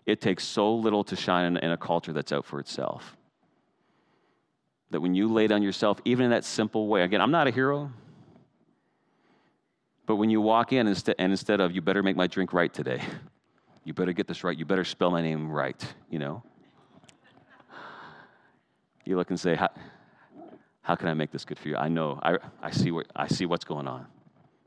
[0.04, 3.16] It takes so little to shine in, in a culture that's out for itself.
[4.90, 7.50] That when you lay down yourself, even in that simple way, again, I'm not a
[7.50, 7.90] hero.
[10.06, 13.02] But when you walk in, and instead of, you better make my drink right today,
[13.84, 16.42] you better get this right, you better spell my name right, you know?
[19.04, 19.68] You look and say, how,
[20.82, 21.76] how can I make this good for you?
[21.76, 24.06] I know, I, I, see what, I see what's going on.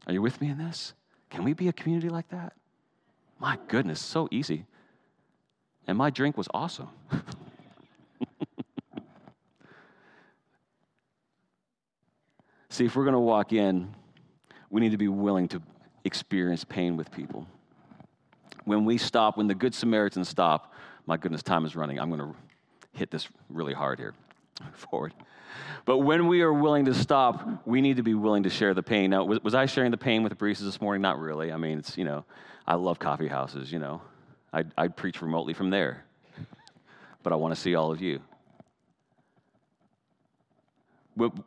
[0.05, 0.93] Are you with me in this?
[1.29, 2.53] Can we be a community like that?
[3.39, 4.65] My goodness, so easy.
[5.87, 6.89] And my drink was awesome.
[12.69, 13.93] See, if we're going to walk in
[14.69, 15.61] we need to be willing to
[16.03, 17.47] experience pain with people.
[18.65, 20.73] When we stop, when the Good Samaritans stop,
[21.05, 21.99] my goodness, time is running.
[21.99, 22.35] I'm going to
[22.91, 24.13] hit this really hard here.
[24.73, 25.13] Forward.
[25.85, 28.83] But when we are willing to stop, we need to be willing to share the
[28.83, 29.11] pain.
[29.11, 31.01] Now, was, was I sharing the pain with the baristas this morning?
[31.01, 31.51] Not really.
[31.51, 32.25] I mean, it's, you know,
[32.65, 34.01] I love coffee houses, you know.
[34.51, 36.03] I'd, I'd preach remotely from there.
[37.23, 38.21] But I want to see all of you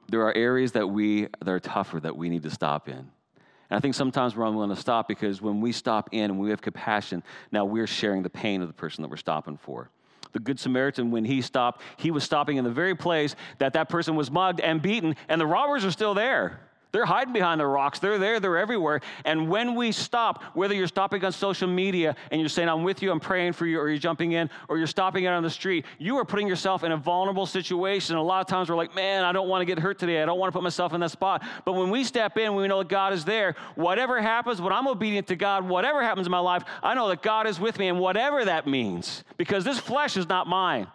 [0.09, 2.97] there are areas that we that are tougher that we need to stop in.
[2.97, 6.51] And I think sometimes we're unwilling to stop because when we stop in and we
[6.51, 9.91] have compassion, now we're sharing the pain of the person that we're stopping for.
[10.33, 13.89] The Good Samaritan, when he stopped, he was stopping in the very place that that
[13.89, 16.61] person was mugged and beaten, and the robbers are still there.
[16.93, 17.99] They're hiding behind the rocks.
[17.99, 19.01] They're there, they're everywhere.
[19.25, 23.03] And when we stop, whether you're stopping on social media and you're saying, I'm with
[23.03, 25.51] you, I'm praying for you, or you're jumping in, or you're stopping out on the
[25.51, 28.17] street, you are putting yourself in a vulnerable situation.
[28.17, 30.23] A lot of times we're like, man, I don't want to get hurt today.
[30.23, 31.43] I don't want to put myself in that spot.
[31.65, 33.55] But when we step in, we know that God is there.
[33.75, 37.23] Whatever happens, when I'm obedient to God, whatever happens in my life, I know that
[37.23, 40.87] God is with me, and whatever that means, because this flesh is not mine.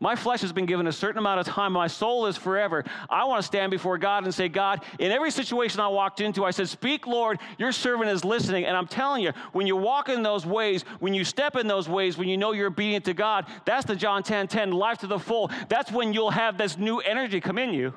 [0.00, 1.72] My flesh has been given a certain amount of time.
[1.72, 2.84] My soul is forever.
[3.10, 6.44] I want to stand before God and say, God, in every situation I walked into,
[6.44, 8.64] I said, Speak, Lord, your servant is listening.
[8.64, 11.88] And I'm telling you, when you walk in those ways, when you step in those
[11.88, 15.08] ways, when you know you're obedient to God, that's the John 10 10, life to
[15.08, 15.50] the full.
[15.68, 17.92] That's when you'll have this new energy come in you.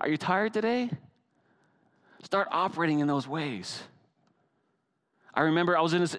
[0.00, 0.88] Are you tired today?
[2.22, 3.82] Start operating in those ways.
[5.38, 6.16] I remember I was in this,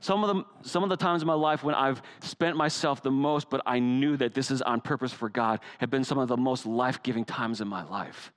[0.00, 3.10] some of the some of the times in my life when I've spent myself the
[3.12, 6.26] most, but I knew that this is on purpose for God, have been some of
[6.26, 8.32] the most life-giving times in my life.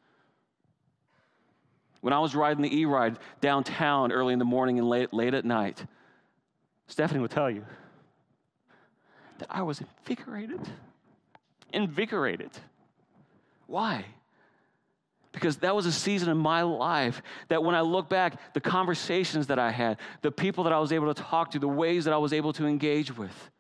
[2.02, 5.44] When I was riding the e-ride downtown early in the morning and late, late at
[5.44, 5.84] night,
[6.86, 7.66] Stephanie will tell you
[9.40, 10.62] that I was invigorated.
[11.74, 12.52] Invigorated.
[13.66, 14.06] Why?
[15.36, 19.48] Because that was a season in my life that when I look back, the conversations
[19.48, 22.14] that I had, the people that I was able to talk to, the ways that
[22.14, 23.52] I was able to engage with,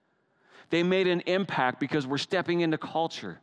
[0.71, 3.39] they made an impact because we're stepping into culture.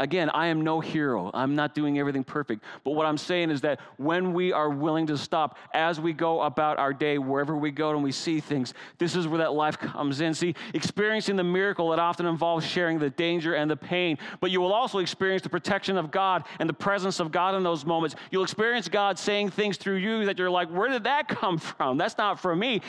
[0.00, 1.30] Again, I am no hero.
[1.34, 2.64] I'm not doing everything perfect.
[2.84, 6.40] But what I'm saying is that when we are willing to stop as we go
[6.40, 9.78] about our day, wherever we go and we see things, this is where that life
[9.78, 10.32] comes in.
[10.32, 14.62] See, experiencing the miracle, it often involves sharing the danger and the pain, but you
[14.62, 18.16] will also experience the protection of God and the presence of God in those moments.
[18.30, 21.98] You'll experience God saying things through you that you're like, where did that come from?
[21.98, 22.80] That's not from me.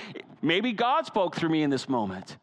[0.41, 2.37] Maybe God spoke through me in this moment.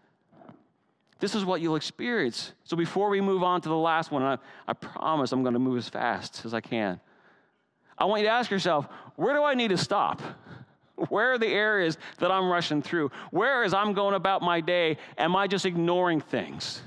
[1.18, 2.52] This is what you'll experience.
[2.64, 5.58] So before we move on to the last one, I, I promise I'm going to
[5.58, 7.00] move as fast as I can.
[7.96, 10.22] I want you to ask yourself, where do I need to stop?
[11.10, 13.12] Where are the areas that I'm rushing through?
[13.30, 16.82] Where, as I'm going about my day, am I just ignoring things?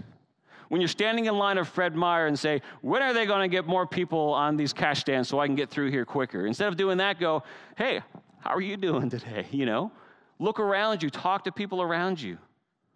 [0.67, 3.47] When you're standing in line of Fred Meyer and say, when are they going to
[3.47, 6.45] get more people on these cash stands so I can get through here quicker?
[6.45, 7.43] Instead of doing that, go,
[7.77, 8.01] hey,
[8.39, 9.47] how are you doing today?
[9.49, 9.93] You know,
[10.39, 12.37] look around you, talk to people around you,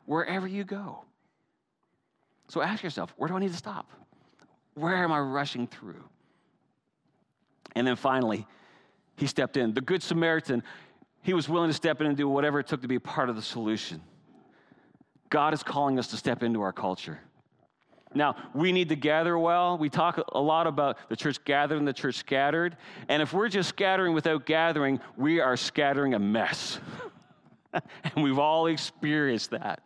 [0.06, 1.06] wherever you go.
[2.48, 3.90] So ask yourself, where do I need to stop?
[4.76, 6.04] Where am I rushing through?
[7.76, 8.46] And then finally,
[9.18, 9.74] he stepped in.
[9.74, 10.64] The Good Samaritan,
[11.22, 13.36] he was willing to step in and do whatever it took to be part of
[13.36, 14.02] the solution.
[15.30, 17.20] God is calling us to step into our culture.
[18.14, 19.78] Now, we need to gather well.
[19.78, 22.78] We talk a lot about the church gathered and the church scattered.
[23.10, 26.80] And if we're just scattering without gathering, we are scattering a mess.
[27.74, 29.82] and we've all experienced that.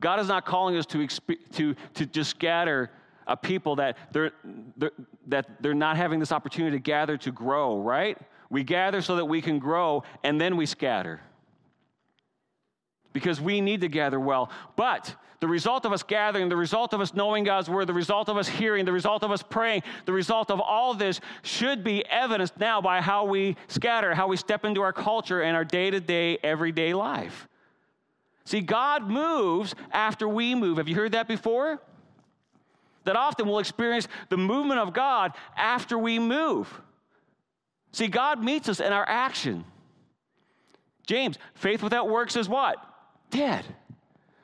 [0.00, 1.06] God is not calling us to,
[1.52, 2.90] to, to just scatter
[3.26, 4.32] a people that they're,
[4.76, 4.92] they're,
[5.26, 8.18] that they're not having this opportunity to gather to grow, right?
[8.50, 11.20] We gather so that we can grow, and then we scatter.
[13.12, 14.50] Because we need to gather well.
[14.76, 18.28] But the result of us gathering, the result of us knowing God's word, the result
[18.28, 22.04] of us hearing, the result of us praying, the result of all this should be
[22.06, 25.90] evidenced now by how we scatter, how we step into our culture and our day
[25.90, 27.46] to day, everyday life.
[28.48, 30.78] See, God moves after we move.
[30.78, 31.78] Have you heard that before?
[33.04, 36.80] That often we'll experience the movement of God after we move.
[37.92, 39.66] See, God meets us in our action.
[41.06, 42.78] James, faith without works is what?
[43.28, 43.66] Dead.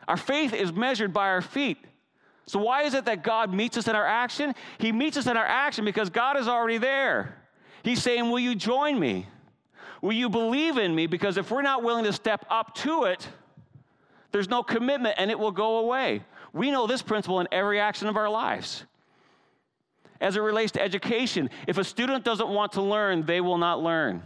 [0.06, 1.78] Our faith is measured by our feet.
[2.44, 4.54] So, why is it that God meets us in our action?
[4.76, 7.42] He meets us in our action because God is already there.
[7.82, 9.26] He's saying, Will you join me?
[10.02, 11.06] Will you believe in me?
[11.06, 13.26] Because if we're not willing to step up to it,
[14.34, 16.20] there's no commitment and it will go away.
[16.52, 18.84] We know this principle in every action of our lives.
[20.20, 23.80] As it relates to education, if a student doesn't want to learn, they will not
[23.80, 24.24] learn.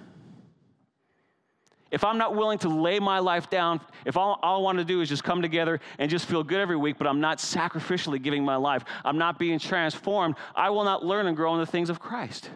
[1.90, 4.84] If I'm not willing to lay my life down, if all, all, I want to
[4.84, 8.22] do is just come together and just feel good every week, but I'm not sacrificially
[8.22, 11.66] giving my life, I'm not being transformed, I will not learn and grow in the
[11.66, 12.48] things of Christ.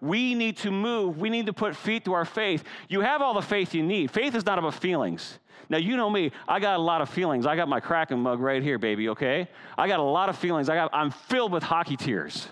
[0.00, 1.18] We need to move.
[1.18, 2.62] We need to put feet to our faith.
[2.88, 4.12] You have all the faith you need.
[4.12, 5.40] Faith is not about feelings.
[5.68, 7.46] Now, you know me, I got a lot of feelings.
[7.46, 9.48] I got my Kraken mug right here, baby, okay?
[9.76, 10.68] I got a lot of feelings.
[10.68, 12.48] I got, I'm filled with hockey tears.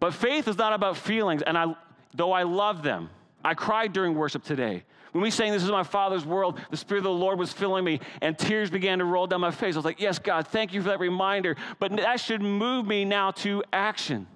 [0.00, 1.74] But faith is not about feelings, and I,
[2.14, 3.10] though I love them,
[3.44, 4.84] I cried during worship today.
[5.12, 7.84] When we sang, This is my Father's world, the Spirit of the Lord was filling
[7.84, 9.74] me, and tears began to roll down my face.
[9.74, 11.56] I was like, Yes, God, thank you for that reminder.
[11.78, 14.26] But that should move me now to action.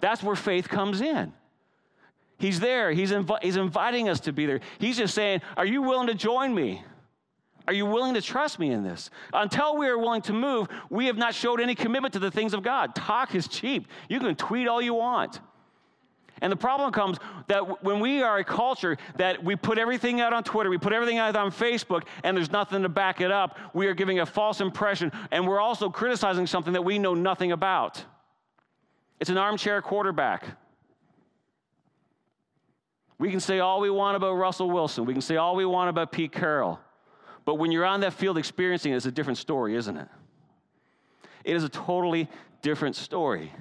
[0.00, 1.32] That's where faith comes in.
[2.38, 3.12] He's there, he's,
[3.42, 4.60] he's inviting us to be there.
[4.78, 6.82] He's just saying, Are you willing to join me?
[7.66, 9.10] Are you willing to trust me in this?
[9.34, 12.54] Until we are willing to move, we have not showed any commitment to the things
[12.54, 12.94] of God.
[12.94, 13.88] Talk is cheap.
[14.08, 15.40] You can tweet all you want.
[16.40, 17.18] And the problem comes
[17.48, 20.92] that when we are a culture that we put everything out on Twitter, we put
[20.92, 24.26] everything out on Facebook, and there's nothing to back it up, we are giving a
[24.26, 28.02] false impression, and we're also criticizing something that we know nothing about.
[29.20, 30.44] It's an armchair quarterback.
[33.18, 35.90] We can say all we want about Russell Wilson, we can say all we want
[35.90, 36.78] about Pete Carroll,
[37.44, 40.08] but when you're on that field experiencing it, it's a different story, isn't it?
[41.44, 42.28] It is a totally
[42.62, 43.52] different story.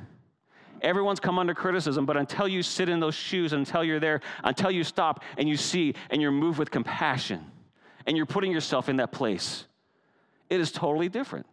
[0.82, 4.70] Everyone's come under criticism, but until you sit in those shoes, until you're there, until
[4.70, 7.44] you stop and you see and you're moved with compassion
[8.06, 9.66] and you're putting yourself in that place,
[10.50, 11.48] it is totally different.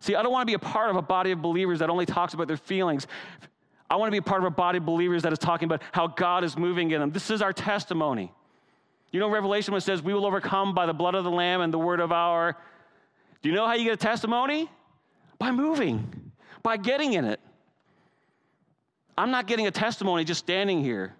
[0.00, 2.06] See, I don't want to be a part of a body of believers that only
[2.06, 3.06] talks about their feelings.
[3.90, 5.82] I want to be a part of a body of believers that is talking about
[5.92, 7.10] how God is moving in them.
[7.10, 8.32] This is our testimony.
[9.10, 11.60] You know, Revelation when it says, We will overcome by the blood of the Lamb
[11.60, 12.56] and the word of our.
[13.40, 14.70] Do you know how you get a testimony?
[15.38, 16.32] By moving,
[16.62, 17.40] by getting in it.
[19.16, 21.14] I'm not getting a testimony just standing here.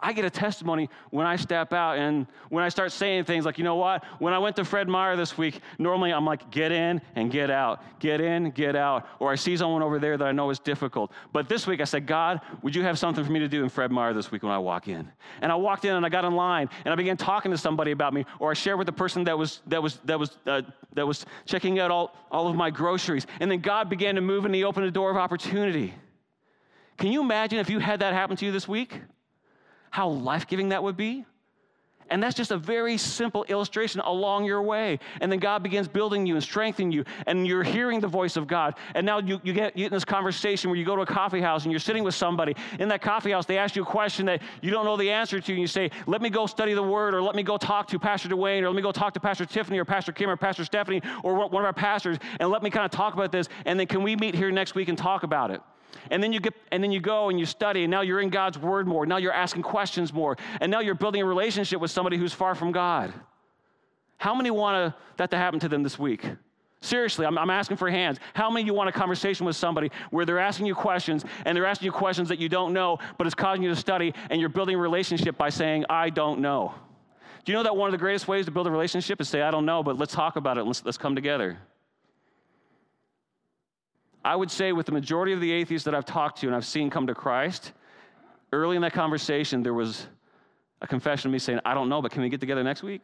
[0.00, 3.58] I get a testimony when I step out and when I start saying things like,
[3.58, 4.04] you know what?
[4.18, 7.50] When I went to Fred Meyer this week, normally I'm like, get in and get
[7.50, 9.08] out, get in, get out.
[9.18, 11.12] Or I see someone over there that I know is difficult.
[11.32, 13.68] But this week I said, God, would you have something for me to do in
[13.68, 15.10] Fred Meyer this week when I walk in?
[15.40, 17.90] And I walked in and I got in line and I began talking to somebody
[17.90, 20.62] about me, or I shared with the person that was that was that was uh,
[20.94, 23.26] that was checking out all, all of my groceries.
[23.40, 25.94] And then God began to move and He opened a door of opportunity.
[26.96, 29.00] Can you imagine if you had that happen to you this week?
[29.90, 31.24] How life giving that would be?
[32.10, 34.98] And that's just a very simple illustration along your way.
[35.20, 38.46] And then God begins building you and strengthening you, and you're hearing the voice of
[38.46, 38.74] God.
[38.94, 41.40] And now you, you, get, you in this conversation where you go to a coffee
[41.40, 42.56] house and you're sitting with somebody.
[42.78, 45.40] In that coffee house, they ask you a question that you don't know the answer
[45.40, 47.88] to, and you say, Let me go study the word, or let me go talk
[47.88, 50.36] to Pastor Dwayne, or let me go talk to Pastor Tiffany, or Pastor Kim, or
[50.36, 53.48] Pastor Stephanie, or one of our pastors, and let me kind of talk about this.
[53.64, 55.60] And then can we meet here next week and talk about it?
[56.10, 58.30] And then you get and then you go and you study and now you're in
[58.30, 59.06] God's word more.
[59.06, 60.36] Now you're asking questions more.
[60.60, 63.12] And now you're building a relationship with somebody who's far from God.
[64.16, 66.24] How many want that to happen to them this week?
[66.80, 68.18] Seriously, I'm, I'm, asking for hands.
[68.34, 71.56] How many of you want a conversation with somebody where they're asking you questions and
[71.56, 74.40] they're asking you questions that you don't know, but it's causing you to study and
[74.40, 76.72] you're building a relationship by saying, I don't know?
[77.44, 79.42] Do you know that one of the greatest ways to build a relationship is say,
[79.42, 80.64] I don't know, but let's talk about it.
[80.64, 81.58] Let's, let's come together.
[84.28, 86.66] I would say, with the majority of the atheists that I've talked to and I've
[86.66, 87.72] seen come to Christ,
[88.52, 90.06] early in that conversation, there was
[90.82, 93.00] a confession of me saying, I don't know, but can we get together next week?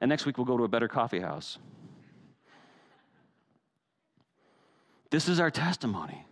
[0.00, 1.58] And next week we'll go to a better coffee house.
[5.10, 6.24] This is our testimony.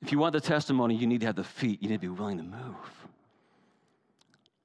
[0.00, 1.82] If you want the testimony, you need to have the feet.
[1.82, 3.06] You need to be willing to move.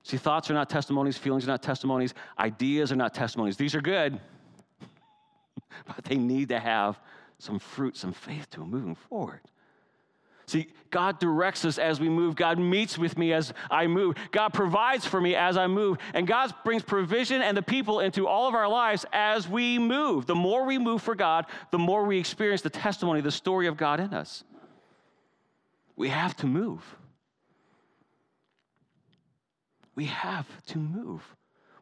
[0.04, 3.58] See, thoughts are not testimonies, feelings are not testimonies, ideas are not testimonies.
[3.58, 4.18] These are good,
[5.86, 7.00] but they need to have
[7.38, 9.42] some fruit, some faith to them moving forward.
[10.52, 12.36] See, God directs us as we move.
[12.36, 14.18] God meets with me as I move.
[14.32, 15.98] God provides for me as I move.
[16.14, 20.26] And God brings provision and the people into all of our lives as we move.
[20.26, 23.78] The more we move for God, the more we experience the testimony, the story of
[23.78, 24.44] God in us.
[25.96, 26.84] We have to move.
[29.96, 31.24] We have to move.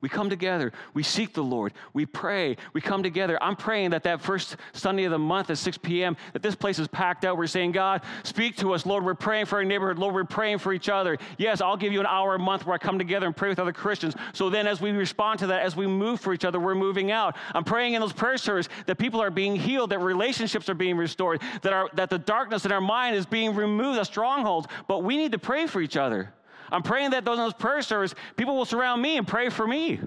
[0.02, 3.38] We come together, we seek the Lord, we pray, we come together.
[3.44, 6.80] I'm praying that that first Sunday of the month at 6 p.m., that this place
[6.80, 7.38] is packed out.
[7.38, 8.86] We're saying, God, speak to us.
[8.86, 10.00] Lord, we're praying for our neighborhood.
[10.00, 11.18] Lord, we're praying for each other.
[11.38, 13.60] Yes, I'll give you an hour a month where I come together and pray with
[13.60, 14.16] other Christians.
[14.32, 17.12] So then, as we respond to that, as we move for each other, we're moving
[17.12, 17.36] out.
[17.54, 20.96] I'm praying in those prayer services that people are being healed, that relationships are being
[20.96, 24.68] restored, that, our, that the darkness in our mind is being removed, the strongholds.
[24.88, 26.34] But we need to pray for each other.
[26.72, 30.00] I'm praying that those those prayer service, people will surround me and pray for me.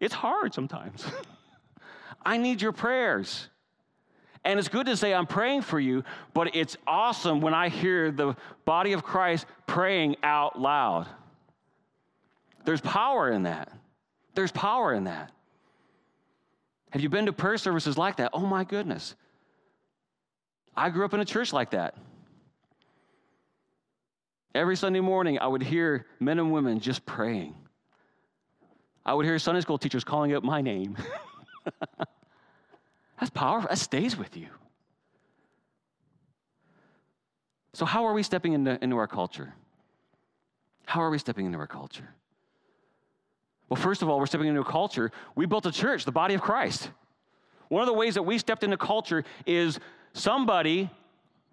[0.00, 1.04] It's hard sometimes.
[2.24, 3.48] I need your prayers.
[4.44, 8.10] And it's good to say, I'm praying for you, but it's awesome when I hear
[8.10, 11.06] the body of Christ praying out loud.
[12.64, 13.70] There's power in that.
[14.34, 15.32] There's power in that.
[16.90, 18.30] Have you been to prayer services like that?
[18.32, 19.14] Oh my goodness.
[20.76, 21.96] I grew up in a church like that.
[24.54, 27.54] Every Sunday morning, I would hear men and women just praying.
[29.04, 30.96] I would hear Sunday school teachers calling out my name.
[33.20, 33.68] That's powerful.
[33.68, 34.48] That stays with you.
[37.72, 39.54] So, how are we stepping into, into our culture?
[40.86, 42.08] How are we stepping into our culture?
[43.68, 45.12] Well, first of all, we're stepping into a culture.
[45.34, 46.90] We built a church, the body of Christ.
[47.68, 49.78] One of the ways that we stepped into culture is
[50.14, 50.90] somebody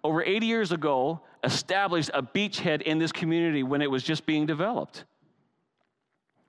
[0.06, 4.46] over 80 years ago established a beachhead in this community when it was just being
[4.46, 5.04] developed.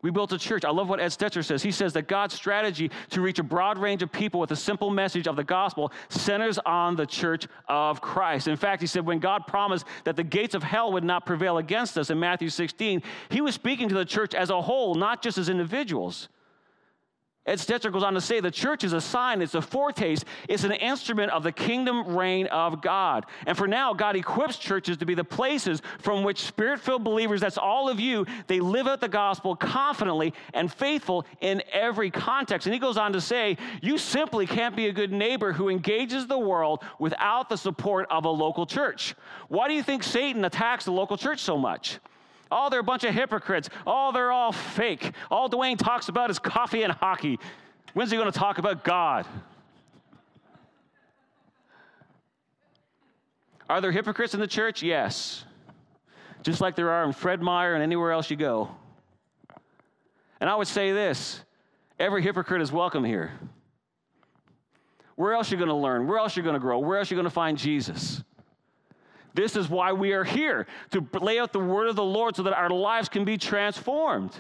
[0.04, 0.64] We built a church.
[0.64, 1.64] I love what Ed Stetzer says.
[1.64, 4.92] He says that God's strategy to reach a broad range of people with a simple
[4.92, 8.48] message of the gospel centers on the church of Christ.
[8.48, 11.58] In fact, he said when God promised that the gates of hell would not prevail
[11.58, 15.24] against us in Matthew 16, he was speaking to the church as a whole, not
[15.24, 16.30] just as individuals.
[17.48, 20.66] Ed Stetzer goes on to say the church is a sign, it's a foretaste, it's
[20.66, 23.26] an instrument of the kingdom reign of God.
[23.46, 27.40] And for now, God equips churches to be the places from which spirit filled believers,
[27.40, 32.68] that's all of you, they live out the gospel confidently and faithful in every context.
[32.68, 36.28] And he goes on to say, you simply can't be a good neighbor who engages
[36.28, 39.16] the world without the support of a local church.
[39.48, 42.00] Why do you think Satan attacks the local church so much?
[42.52, 43.70] Oh, they're a bunch of hypocrites.
[43.86, 45.12] Oh, they're all fake.
[45.30, 47.40] All Dwayne talks about is coffee and hockey.
[47.94, 49.26] When's he going to talk about God?
[53.70, 54.82] Are there hypocrites in the church?
[54.82, 55.44] Yes.
[56.44, 58.70] Just like there are in Fred Meyer and anywhere else you go.
[60.40, 61.42] And I would say this
[62.00, 63.32] every hypocrite is welcome here.
[65.16, 66.08] Where else are you going to learn?
[66.08, 66.78] Where else are you going to grow?
[66.78, 68.24] Where else are you going to find Jesus?
[69.38, 72.42] This is why we are here to lay out the word of the Lord so
[72.42, 74.36] that our lives can be transformed.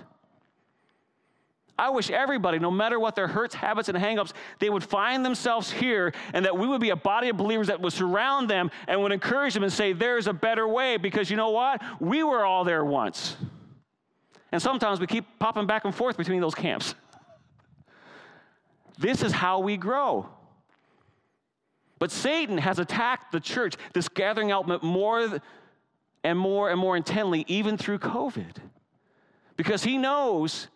[1.77, 5.69] I wish everybody, no matter what their hurts, habits, and hangups, they would find themselves
[5.69, 8.99] here and that we would be a body of believers that would surround them and
[9.03, 11.79] would encourage them and say, There's a better way because you know what?
[11.99, 13.37] We were all there once.
[14.51, 16.95] And sometimes we keep popping back and forth between those camps.
[18.97, 20.27] This is how we grow.
[21.99, 25.41] But Satan has attacked the church, this gathering element, more
[26.23, 28.57] and more and more intently, even through COVID.
[29.55, 30.67] Because he knows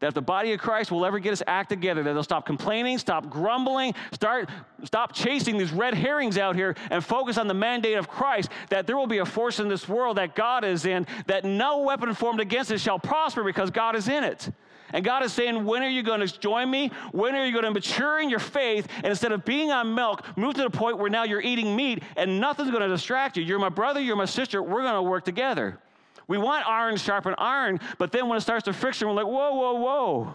[0.00, 2.46] that if the body of Christ will ever get us act together, that they'll stop
[2.46, 4.48] complaining, stop grumbling, start,
[4.84, 8.86] stop chasing these red herrings out here and focus on the mandate of Christ, that
[8.86, 12.14] there will be a force in this world that God is in, that no weapon
[12.14, 14.50] formed against it shall prosper because God is in it.
[14.92, 16.90] And God is saying, when are you going to join me?
[17.12, 18.88] When are you going to mature in your faith?
[18.96, 22.02] And instead of being on milk, move to the point where now you're eating meat
[22.16, 23.44] and nothing's going to distract you.
[23.44, 25.78] You're my brother, you're my sister, we're going to work together.
[26.26, 29.54] We want iron sharpen iron, but then when it starts to friction, we're like, whoa,
[29.54, 30.34] whoa, whoa.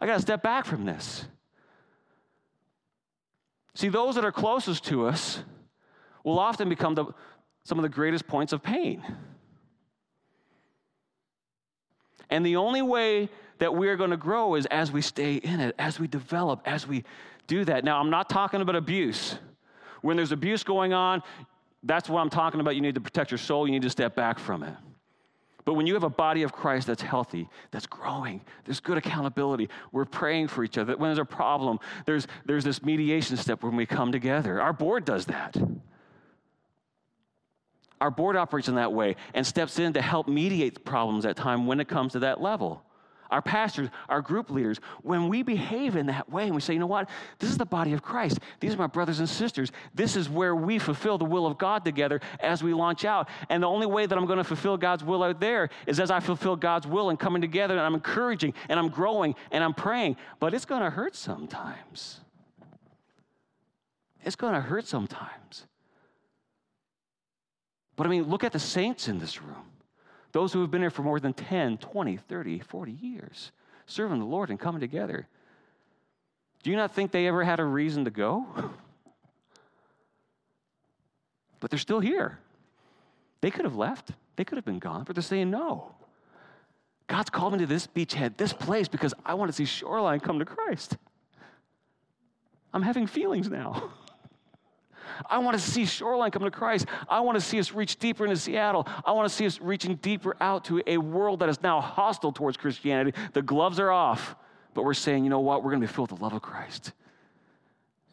[0.00, 1.24] I got to step back from this.
[3.74, 5.42] See, those that are closest to us
[6.24, 7.06] will often become the,
[7.64, 9.02] some of the greatest points of pain.
[12.30, 15.60] And the only way that we are going to grow is as we stay in
[15.60, 17.04] it, as we develop, as we
[17.46, 17.84] do that.
[17.84, 19.36] Now, I'm not talking about abuse.
[20.02, 21.22] When there's abuse going on,
[21.82, 22.74] that's what I'm talking about.
[22.74, 24.74] You need to protect your soul, you need to step back from it.
[25.64, 29.68] But when you have a body of Christ that's healthy, that's growing, there's good accountability.
[29.90, 30.96] We're praying for each other.
[30.96, 34.60] When there's a problem, there's, there's this mediation step when we come together.
[34.60, 35.56] Our board does that.
[38.00, 41.66] Our board operates in that way and steps in to help mediate problems at time
[41.66, 42.85] when it comes to that level
[43.30, 46.78] our pastors, our group leaders, when we behave in that way and we say, you
[46.78, 47.08] know what,
[47.38, 50.54] this is the body of Christ, these are my brothers and sisters, this is where
[50.54, 53.28] we fulfill the will of God together as we launch out.
[53.48, 56.10] And the only way that I'm going to fulfill God's will out there is as
[56.10, 59.74] I fulfill God's will and coming together and I'm encouraging and I'm growing and I'm
[59.74, 60.16] praying.
[60.40, 62.20] But it's going to hurt sometimes.
[64.24, 65.66] It's going to hurt sometimes.
[67.94, 69.64] But I mean, look at the saints in this room.
[70.36, 73.52] Those who have been here for more than 10, 20, 30, 40 years,
[73.86, 75.26] serving the Lord and coming together.
[76.62, 78.44] Do you not think they ever had a reason to go?
[81.58, 82.38] But they're still here.
[83.40, 85.94] They could have left, they could have been gone, but they're saying no.
[87.06, 90.38] God's called me to this beachhead, this place, because I want to see Shoreline come
[90.38, 90.98] to Christ.
[92.74, 93.90] I'm having feelings now.
[95.28, 96.86] I want to see Shoreline come to Christ.
[97.08, 98.86] I want to see us reach deeper into Seattle.
[99.04, 102.32] I want to see us reaching deeper out to a world that is now hostile
[102.32, 103.18] towards Christianity.
[103.32, 104.36] The gloves are off,
[104.74, 105.62] but we're saying, you know what?
[105.62, 106.92] We're going to be filled with the love of Christ.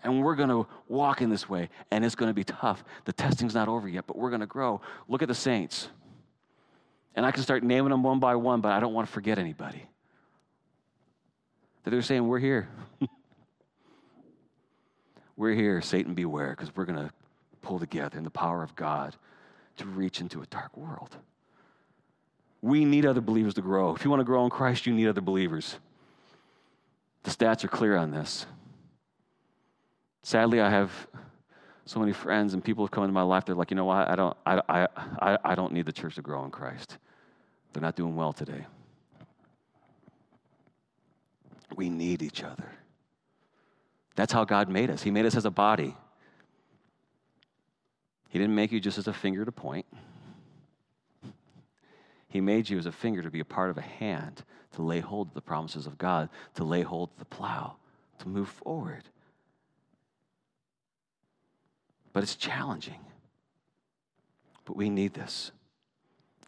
[0.03, 2.83] And we're going to walk in this way, and it's going to be tough.
[3.05, 4.81] The testing's not over yet, but we're going to grow.
[5.07, 5.87] Look at the saints.
[7.15, 9.39] And I can start naming them one by one, but I don't want to forget
[9.39, 9.87] anybody.
[11.83, 12.67] That they're saying, We're here.
[15.35, 17.11] We're here, Satan beware, because we're going to
[17.61, 19.15] pull together in the power of God
[19.77, 21.15] to reach into a dark world.
[22.61, 23.95] We need other believers to grow.
[23.95, 25.77] If you want to grow in Christ, you need other believers.
[27.23, 28.45] The stats are clear on this.
[30.21, 30.91] Sadly, I have
[31.85, 33.45] so many friends and people have come into my life.
[33.45, 34.07] They're like, you know what?
[34.07, 34.87] I don't, I, I,
[35.19, 36.97] I, I don't need the church to grow in Christ.
[37.73, 38.65] They're not doing well today.
[41.75, 42.69] We need each other.
[44.15, 45.01] That's how God made us.
[45.03, 45.95] He made us as a body.
[48.29, 49.85] He didn't make you just as a finger to point.
[52.27, 54.99] He made you as a finger to be a part of a hand, to lay
[54.99, 57.75] hold of the promises of God, to lay hold of the plow,
[58.19, 59.03] to move forward.
[62.11, 62.99] But it's challenging.
[64.65, 65.51] But we need this.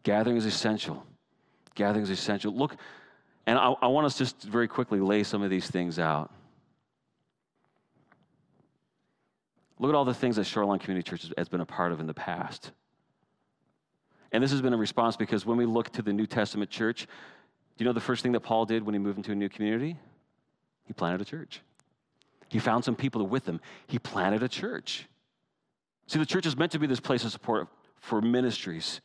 [0.04, 1.06] Gathering is essential.
[1.76, 2.54] Gathering is essential.
[2.54, 2.78] Look,
[3.46, 6.32] and I, I want us just very quickly lay some of these things out.
[9.80, 12.08] Look at all the things that Shoreline Community Church has been a part of in
[12.08, 12.72] the past.
[14.32, 17.06] And this has been a response because when we look to the New Testament church,
[17.78, 19.50] do you know the first thing that Paul did when he moved into a new
[19.50, 19.98] community?
[20.86, 21.62] He planted a church.
[22.48, 23.60] He found some people with him.
[23.88, 25.08] He planted a church.
[26.08, 27.68] See, the church is meant to be this place of support
[28.00, 29.02] for ministries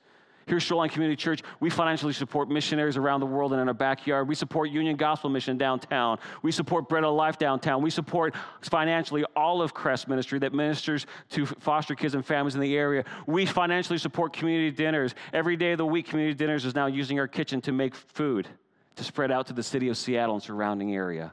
[0.51, 3.75] here at Shoreline Community Church, we financially support missionaries around the world and in our
[3.75, 4.27] backyard.
[4.27, 6.19] We support Union Gospel Mission downtown.
[6.43, 7.83] We support Bread of Life downtown.
[7.83, 12.77] We support financially Olive Crest Ministry that ministers to foster kids and families in the
[12.77, 13.05] area.
[13.29, 15.15] We financially support community dinners.
[15.33, 18.49] Every day of the week, Community Dinners is now using our kitchen to make food
[18.97, 21.33] to spread out to the city of Seattle and surrounding area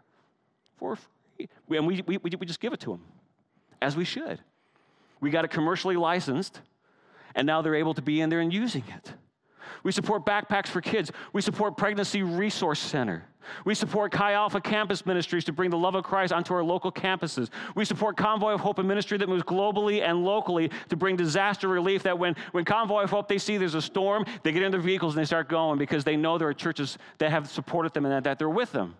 [0.77, 1.49] for free.
[1.71, 3.01] And we, we, we just give it to them,
[3.81, 4.39] as we should.
[5.21, 6.61] We got it commercially licensed
[7.37, 9.13] and now they're able to be in there and using it.
[9.83, 11.11] We support Backpacks for Kids.
[11.31, 13.23] We support Pregnancy Resource Center.
[13.63, 16.91] We support Chi Alpha Campus Ministries to bring the love of Christ onto our local
[16.91, 17.49] campuses.
[17.75, 21.69] We support Convoy of Hope, a ministry that moves globally and locally to bring disaster
[21.69, 22.03] relief.
[22.03, 24.81] That when, when Convoy of Hope, they see there's a storm, they get in their
[24.81, 28.03] vehicles and they start going because they know there are churches that have supported them
[28.03, 28.95] and that, that they're with them.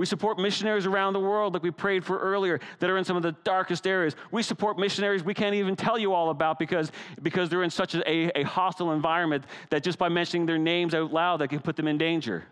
[0.00, 3.18] We support missionaries around the world, like we prayed for earlier, that are in some
[3.18, 4.16] of the darkest areas.
[4.30, 6.90] We support missionaries we can't even tell you all about because,
[7.20, 11.12] because they're in such a, a hostile environment that just by mentioning their names out
[11.12, 12.44] loud, that can put them in danger.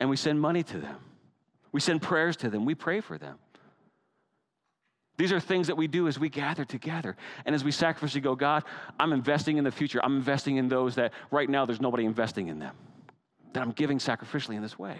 [0.00, 0.96] And we send money to them,
[1.70, 3.38] we send prayers to them, we pray for them.
[5.16, 8.34] These are things that we do as we gather together and as we sacrificially go,
[8.34, 8.64] God,
[8.98, 10.00] I'm investing in the future.
[10.02, 12.74] I'm investing in those that right now there's nobody investing in them,
[13.52, 14.98] that I'm giving sacrificially in this way.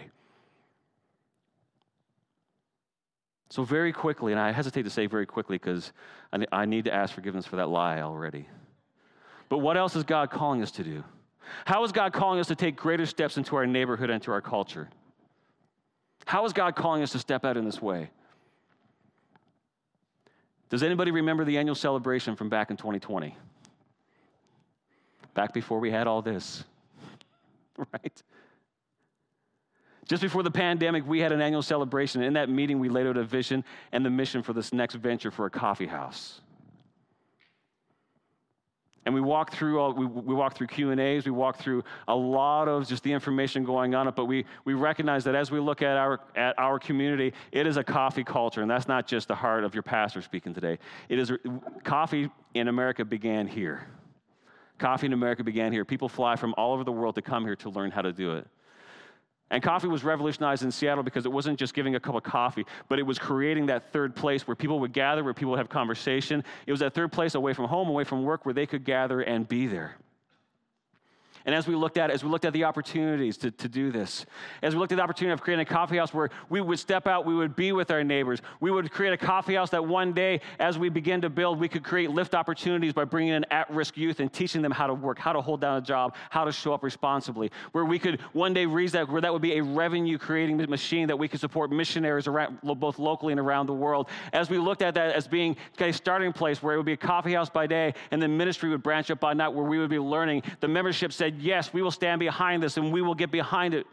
[3.51, 5.91] So, very quickly, and I hesitate to say very quickly because
[6.53, 8.47] I need to ask forgiveness for that lie already.
[9.49, 11.03] But what else is God calling us to do?
[11.65, 14.39] How is God calling us to take greater steps into our neighborhood and to our
[14.39, 14.87] culture?
[16.25, 18.09] How is God calling us to step out in this way?
[20.69, 23.35] Does anybody remember the annual celebration from back in 2020?
[25.33, 26.63] Back before we had all this,
[27.77, 28.23] right?
[30.11, 32.21] Just before the pandemic, we had an annual celebration.
[32.21, 35.31] In that meeting, we laid out a vision and the mission for this next venture
[35.31, 36.41] for a coffee house.
[39.05, 41.23] And we walked through all, we, we walked through Q and A's.
[41.23, 44.11] We walked through a lot of just the information going on.
[44.13, 47.77] But we we recognize that as we look at our at our community, it is
[47.77, 50.77] a coffee culture, and that's not just the heart of your pastor speaking today.
[51.07, 51.31] It is
[51.85, 53.87] coffee in America began here.
[54.77, 55.85] Coffee in America began here.
[55.85, 58.33] People fly from all over the world to come here to learn how to do
[58.35, 58.45] it.
[59.51, 62.65] And coffee was revolutionized in Seattle because it wasn't just giving a cup of coffee,
[62.87, 65.69] but it was creating that third place where people would gather, where people would have
[65.69, 66.43] conversation.
[66.65, 69.21] It was that third place away from home, away from work, where they could gather
[69.21, 69.97] and be there.
[71.45, 74.25] And as we looked at as we looked at the opportunities to, to do this,
[74.61, 77.07] as we looked at the opportunity of creating a coffee house where we would step
[77.07, 80.13] out, we would be with our neighbors, we would create a coffee house that one
[80.13, 83.97] day, as we begin to build, we could create lift opportunities by bringing in at-risk
[83.97, 86.51] youth and teaching them how to work, how to hold down a job, how to
[86.51, 87.51] show up responsibly.
[87.71, 91.17] Where we could one day reach that, where that would be a revenue-creating machine that
[91.17, 94.09] we could support missionaries around, both locally and around the world.
[94.33, 96.97] As we looked at that as being a starting place where it would be a
[96.97, 99.89] coffee house by day, and then ministry would branch up by night, where we would
[99.89, 100.43] be learning.
[100.59, 103.73] The membership said said, Yes, we will stand behind this and we will get behind
[103.73, 103.85] it.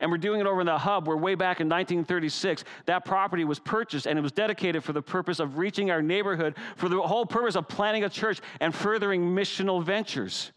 [0.00, 3.44] And we're doing it over in the hub where, way back in 1936, that property
[3.44, 7.00] was purchased and it was dedicated for the purpose of reaching our neighborhood, for the
[7.02, 10.52] whole purpose of planting a church and furthering missional ventures.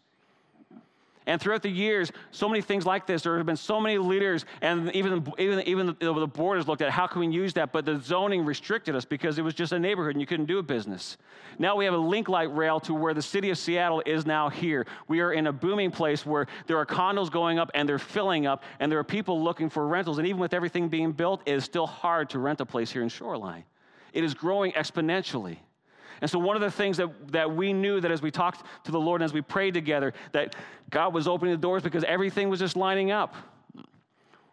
[1.25, 4.45] And throughout the years, so many things like this, there have been so many leaders,
[4.61, 7.85] and even, even, even the, board has looked at how can we use that, but
[7.85, 10.63] the zoning restricted us because it was just a neighborhood and you couldn't do a
[10.63, 11.17] business.
[11.59, 14.49] Now we have a link light rail to where the city of Seattle is now
[14.49, 14.85] here.
[15.07, 18.47] We are in a booming place where there are condos going up and they're filling
[18.47, 20.17] up, and there are people looking for rentals.
[20.17, 23.03] And even with everything being built, it is still hard to rent a place here
[23.03, 23.63] in Shoreline.
[24.13, 25.57] It is growing exponentially.
[26.23, 28.93] And so, one of the things that, that we knew that as we talked to
[28.93, 30.55] the Lord and as we prayed together, that
[30.89, 33.35] God was opening the doors because everything was just lining up.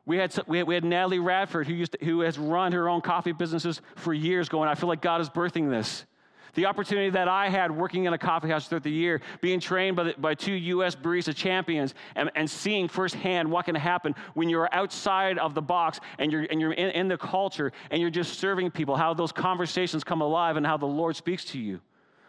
[0.05, 2.89] We had, we had, we had Natalie Radford, who, used to, who has run her
[2.89, 6.07] own coffee businesses for years, going, I feel like God is birthing this.
[6.55, 9.97] The opportunity that I had working in a coffee house throughout the year, being trained
[9.97, 10.97] by, the, by two U.S.
[10.97, 16.01] barista champions, and, and seeing firsthand what can happen when you're outside of the box
[16.19, 19.33] and you're, and you're in, in the culture and you're just serving people, how those
[19.33, 21.81] conversations come alive and how the Lord speaks to you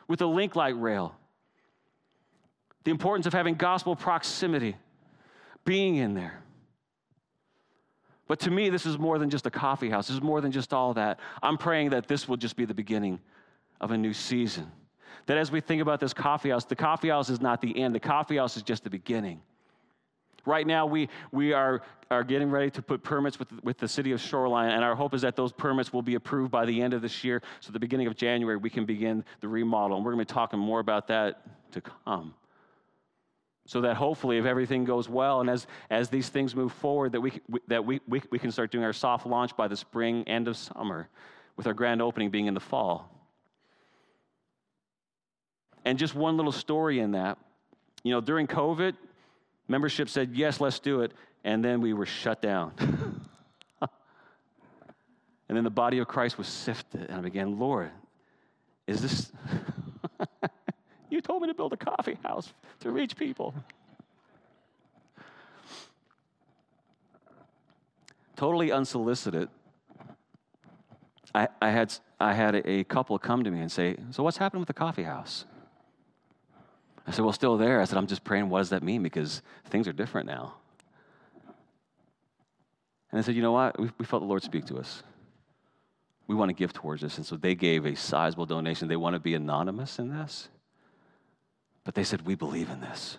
[0.08, 1.16] with the link light rail.
[2.84, 4.76] The importance of having gospel proximity,
[5.66, 6.42] being in there.
[8.28, 10.08] But to me, this is more than just a coffee house.
[10.08, 11.20] This is more than just all that.
[11.44, 13.20] I'm praying that this will just be the beginning
[13.82, 14.72] of a new season.
[15.26, 17.94] That as we think about this coffee house, the coffee house is not the end,
[17.94, 19.42] the coffee house is just the beginning.
[20.46, 24.12] Right now, we, we are, are getting ready to put permits with, with the city
[24.12, 26.96] of Shoreline, and our hope is that those permits will be approved by the end
[26.96, 27.44] of this year.
[27.60, 29.98] So, the beginning of January, we can begin the remodel.
[29.98, 32.34] And we're going to be talking more about that to come.
[33.68, 37.22] So that hopefully, if everything goes well and as, as these things move forward, that,
[37.22, 40.48] we, that we, we, we can start doing our soft launch by the spring, end
[40.48, 41.08] of summer,
[41.56, 43.21] with our grand opening being in the fall.
[45.86, 47.38] And just one little story in that.
[48.04, 48.94] You know, during COVID,
[49.68, 51.14] membership said, yes, let's do it.
[51.44, 52.74] And then we were shut down.
[53.82, 53.90] and
[55.48, 57.10] then the body of Christ was sifted.
[57.10, 57.92] And I began, Lord,
[58.88, 59.32] is this.
[61.10, 63.54] you told me to build a coffee house to reach people.
[68.36, 69.50] Totally unsolicited,
[71.34, 74.62] I, I, had, I had a couple come to me and say, So, what's happened
[74.62, 75.46] with the coffee house?
[77.08, 77.82] I said, Well, still there.
[77.82, 79.04] I said, I'm just praying, what does that mean?
[79.04, 80.54] Because things are different now.
[83.12, 83.80] And I said, You know what?
[83.80, 85.04] We, we felt the Lord speak to us.
[86.28, 87.18] We want to give towards this.
[87.18, 88.88] And so they gave a sizable donation.
[88.88, 90.48] They want to be anonymous in this.
[91.84, 93.18] But they said, We believe in this.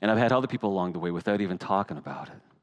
[0.00, 2.55] And I've had other people along the way without even talking about it.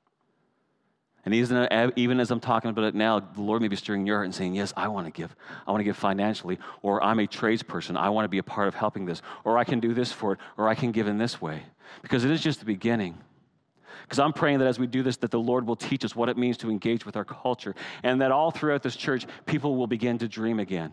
[1.25, 4.25] And even as I'm talking about it now, the Lord may be stirring your heart
[4.25, 5.33] and saying, Yes, I want to give.
[5.65, 6.59] I want to give financially.
[6.81, 7.95] Or I'm a tradesperson.
[7.95, 9.21] I want to be a part of helping this.
[9.45, 10.39] Or I can do this for it.
[10.57, 11.63] Or I can give in this way.
[12.01, 13.17] Because it is just the beginning.
[14.01, 16.27] Because I'm praying that as we do this, that the Lord will teach us what
[16.27, 17.73] it means to engage with our culture.
[18.03, 20.91] And that all throughout this church, people will begin to dream again.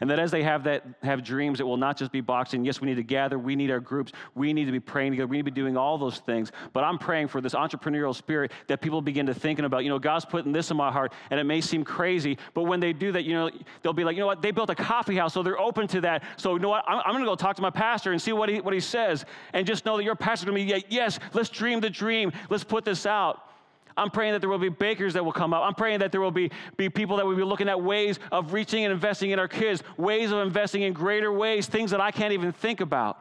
[0.00, 2.64] And that as they have that have dreams, it will not just be boxing.
[2.64, 5.26] Yes, we need to gather, we need our groups, we need to be praying together,
[5.26, 6.52] we need to be doing all those things.
[6.72, 9.98] But I'm praying for this entrepreneurial spirit that people begin to thinking about, you know,
[9.98, 13.12] God's putting this in my heart, and it may seem crazy, but when they do
[13.12, 13.50] that, you know,
[13.82, 16.00] they'll be like, you know what, they built a coffee house, so they're open to
[16.02, 16.24] that.
[16.36, 18.48] So you know what, I'm, I'm gonna go talk to my pastor and see what
[18.48, 19.24] he what he says.
[19.52, 22.64] And just know that your pastor's gonna be, yeah, yes, let's dream the dream, let's
[22.64, 23.48] put this out.
[23.96, 25.62] I'm praying that there will be bakers that will come up.
[25.62, 28.52] I'm praying that there will be, be people that will be looking at ways of
[28.52, 32.10] reaching and investing in our kids, ways of investing in greater ways, things that I
[32.10, 33.18] can't even think about.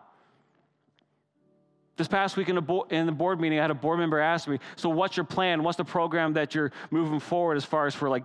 [1.95, 4.47] This past week in, bo- in the board meeting, I had a board member ask
[4.47, 5.61] me, So, what's your plan?
[5.61, 8.23] What's the program that you're moving forward as far as for like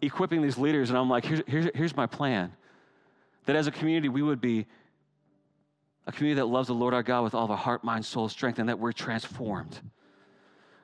[0.00, 0.88] equipping these leaders?
[0.88, 2.50] And I'm like, Here's, here's, here's my plan.
[3.44, 4.64] That as a community, we would be
[6.06, 8.28] a community that loves the Lord our God with all of our heart, mind, soul,
[8.28, 9.80] strength, and that we're transformed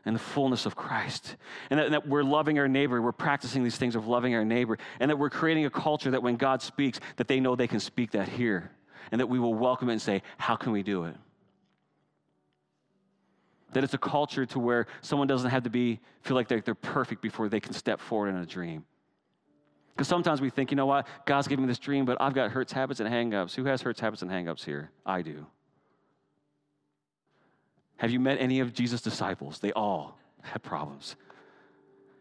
[0.05, 1.37] in the fullness of Christ.
[1.71, 4.45] And that, and that, we're loving our neighbor, we're practicing these things of loving our
[4.45, 7.69] neighbor, and that we're creating a culture that when God speaks, that they know they
[7.69, 8.73] can speak that here,
[9.13, 11.15] and that we will welcome it and say, How can we do it?
[13.75, 16.75] That it's a culture to where someone doesn't have to be feel like they're, they're
[16.75, 18.85] perfect before they can step forward in a dream.
[19.95, 22.51] Because sometimes we think, you know what, God's giving me this dream, but I've got
[22.51, 23.55] hurts, habits, and hangups.
[23.55, 24.91] Who has hurts, habits, and hangups here?
[25.05, 25.47] I do.
[27.97, 29.59] Have you met any of Jesus' disciples?
[29.59, 31.15] They all had problems.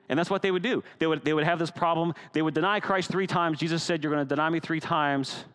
[0.09, 0.83] And that's what they would do.
[0.99, 2.13] They would, they would have this problem.
[2.33, 3.57] They would deny Christ three times.
[3.57, 5.45] Jesus said, You're going to deny me three times.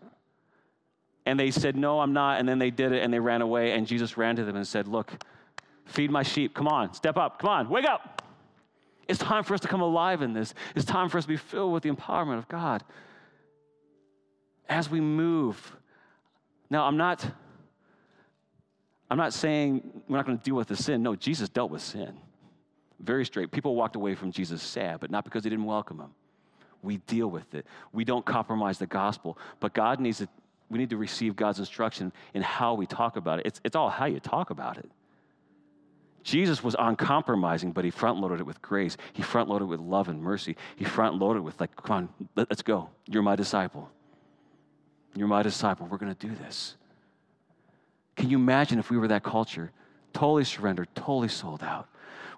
[1.27, 2.41] And they said, No, I'm not.
[2.41, 3.73] And then they did it and they ran away.
[3.73, 5.13] And Jesus ran to them and said, Look,
[5.85, 6.55] feed my sheep.
[6.55, 7.39] Come on, step up.
[7.39, 8.26] Come on, wake up.
[9.09, 10.55] It's time for us to come alive in this.
[10.75, 12.83] It's time for us to be filled with the empowerment of God.
[14.69, 15.77] As we move.
[16.71, 17.25] Now, I'm not.
[19.09, 21.03] I'm not saying we're not going to deal with the sin.
[21.03, 22.19] No, Jesus dealt with sin.
[22.99, 23.53] Very straight.
[23.53, 26.11] People walked away from Jesus sad, but not because they didn't welcome him.
[26.83, 27.67] We deal with it.
[27.93, 29.39] We don't compromise the gospel.
[29.61, 30.29] But God needs to,
[30.71, 33.47] we need to receive God's instruction in how we talk about it.
[33.47, 34.91] It's, it's all how you talk about it.
[36.27, 38.97] Jesus was uncompromising, but he front loaded it with grace.
[39.13, 40.57] He front loaded with love and mercy.
[40.75, 42.91] He front loaded with, like, come on, let, us go.
[43.07, 43.89] You're my disciple.
[45.15, 45.87] You're my disciple.
[45.87, 46.75] We're going to do this.
[48.17, 49.71] Can you imagine if we were that culture?
[50.13, 51.87] Totally surrendered, totally sold out,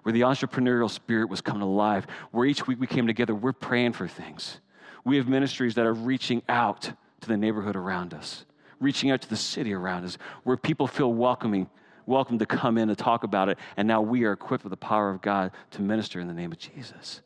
[0.03, 3.93] where the entrepreneurial spirit was coming alive, where each week we came together, we're praying
[3.93, 4.59] for things.
[5.03, 8.45] We have ministries that are reaching out to the neighborhood around us,
[8.79, 11.67] reaching out to the city around us, where people feel welcoming
[12.05, 13.57] welcome to come in and talk about it.
[13.77, 16.51] And now we are equipped with the power of God to minister in the name
[16.51, 17.21] of Jesus.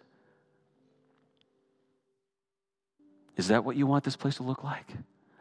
[3.36, 4.86] Is that what you want this place to look like?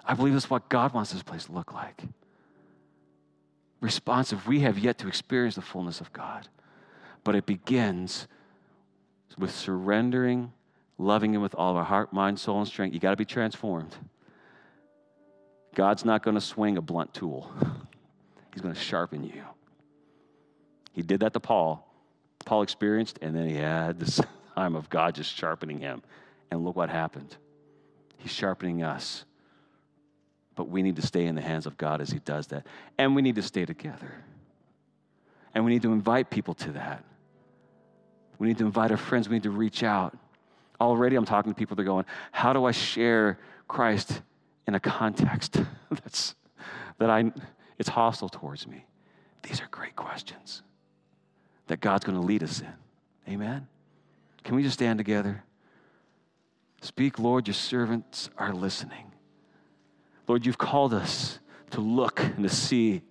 [0.05, 2.03] I believe that's what God wants this place to look like.
[3.81, 6.49] Responsive, we have yet to experience the fullness of God,
[7.25, 8.27] but it begins
[9.37, 10.53] with surrendering,
[10.99, 12.95] loving Him with all of our heart, mind, soul, and strength.
[12.95, 13.95] You got to be transformed.
[15.75, 17.51] God's not going to swing a blunt tool.
[18.53, 19.43] He's going to sharpen you.
[20.93, 21.89] He did that to Paul.
[22.45, 24.21] Paul experienced, and then he had this
[24.55, 26.03] time of God just sharpening him.
[26.51, 27.37] And look what happened.
[28.19, 29.25] He's sharpening us.
[30.55, 32.67] But we need to stay in the hands of God as He does that.
[32.99, 34.13] And we need to stay together.
[35.55, 37.05] And we need to invite people to that.
[38.39, 39.29] We need to invite our friends.
[39.29, 40.17] We need to reach out.
[40.81, 43.39] Already, I'm talking to people that are going, How do I share
[43.69, 44.21] Christ
[44.67, 46.35] in a context that's,
[46.99, 47.33] that I,
[47.83, 48.87] it's hostile towards me?
[49.43, 50.63] These are great questions
[51.67, 53.33] that God's going to lead us in.
[53.35, 53.67] Amen?
[54.45, 55.43] Can we just stand together?
[56.81, 59.11] Speak, Lord, your servants are listening.
[60.29, 63.03] Lord, you've called us to look and to see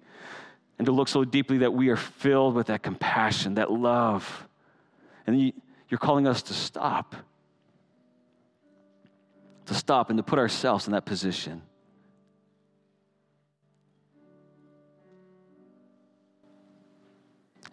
[0.80, 4.48] and to look so deeply that we are filled with that compassion, that love.
[5.28, 5.52] And you,
[5.90, 7.14] you're calling us to stop,
[9.66, 11.62] to stop and to put ourselves in that position.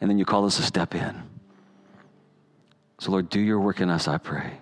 [0.00, 1.22] And then you call us to step in.
[2.98, 4.58] So, Lord, do your work in us, I pray.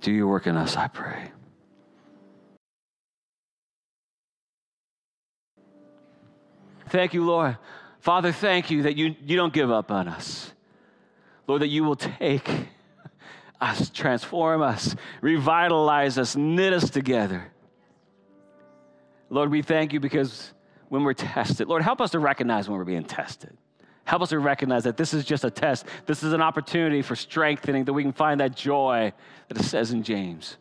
[0.00, 1.30] Do your work in us, I pray.
[6.88, 7.56] Thank you, Lord.
[8.00, 10.52] Father, thank you that you, you don't give up on us.
[11.46, 12.48] Lord, that you will take
[13.60, 17.52] us, transform us, revitalize us, knit us together.
[19.28, 20.52] Lord, we thank you because
[20.88, 23.56] when we're tested, Lord, help us to recognize when we're being tested.
[24.10, 25.86] Help us to recognize that this is just a test.
[26.04, 29.12] This is an opportunity for strengthening, that we can find that joy
[29.46, 30.56] that it says in James.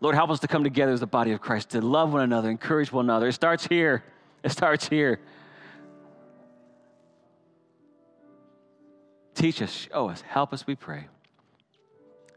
[0.00, 2.48] Lord, help us to come together as the body of Christ, to love one another,
[2.48, 3.28] encourage one another.
[3.28, 4.02] It starts here.
[4.42, 5.20] It starts here.
[9.34, 11.06] Teach us, show us, help us, we pray.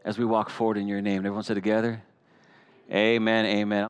[0.04, 1.20] As we walk forward in your name.
[1.20, 2.02] Everyone say together,
[2.90, 3.88] Amen, amen.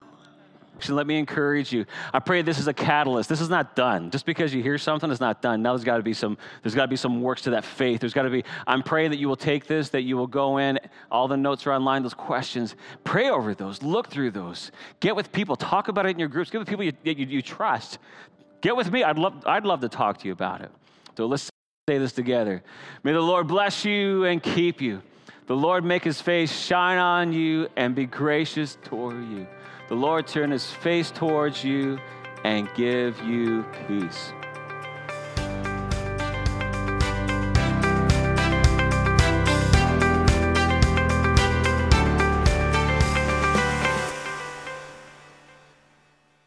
[0.89, 1.87] Let me encourage you.
[2.13, 3.29] I pray this is a catalyst.
[3.29, 4.11] This is not done.
[4.11, 5.63] Just because you hear something, it's not done.
[5.63, 6.37] Now there's got to be some.
[6.63, 8.01] There's got to be some works to that faith.
[8.01, 8.45] There's got to be.
[8.67, 10.79] I'm praying that you will take this, that you will go in.
[11.11, 12.03] All the notes are online.
[12.03, 12.75] Those questions.
[13.05, 13.83] Pray over those.
[13.83, 14.73] Look through those.
[15.01, 15.57] Get with people.
[15.57, 16.51] Talk about it in your groups.
[16.51, 17.99] Get with people you, you, you trust.
[18.61, 19.03] Get with me.
[19.05, 19.45] I'd love.
[19.47, 20.71] I'd love to talk to you about it.
[21.17, 21.51] So let's
[21.89, 22.63] say this together.
[23.03, 25.03] May the Lord bless you and keep you.
[25.47, 29.47] The Lord make His face shine on you and be gracious toward you.
[29.89, 31.99] The Lord turn his face towards you
[32.45, 34.33] and give you peace.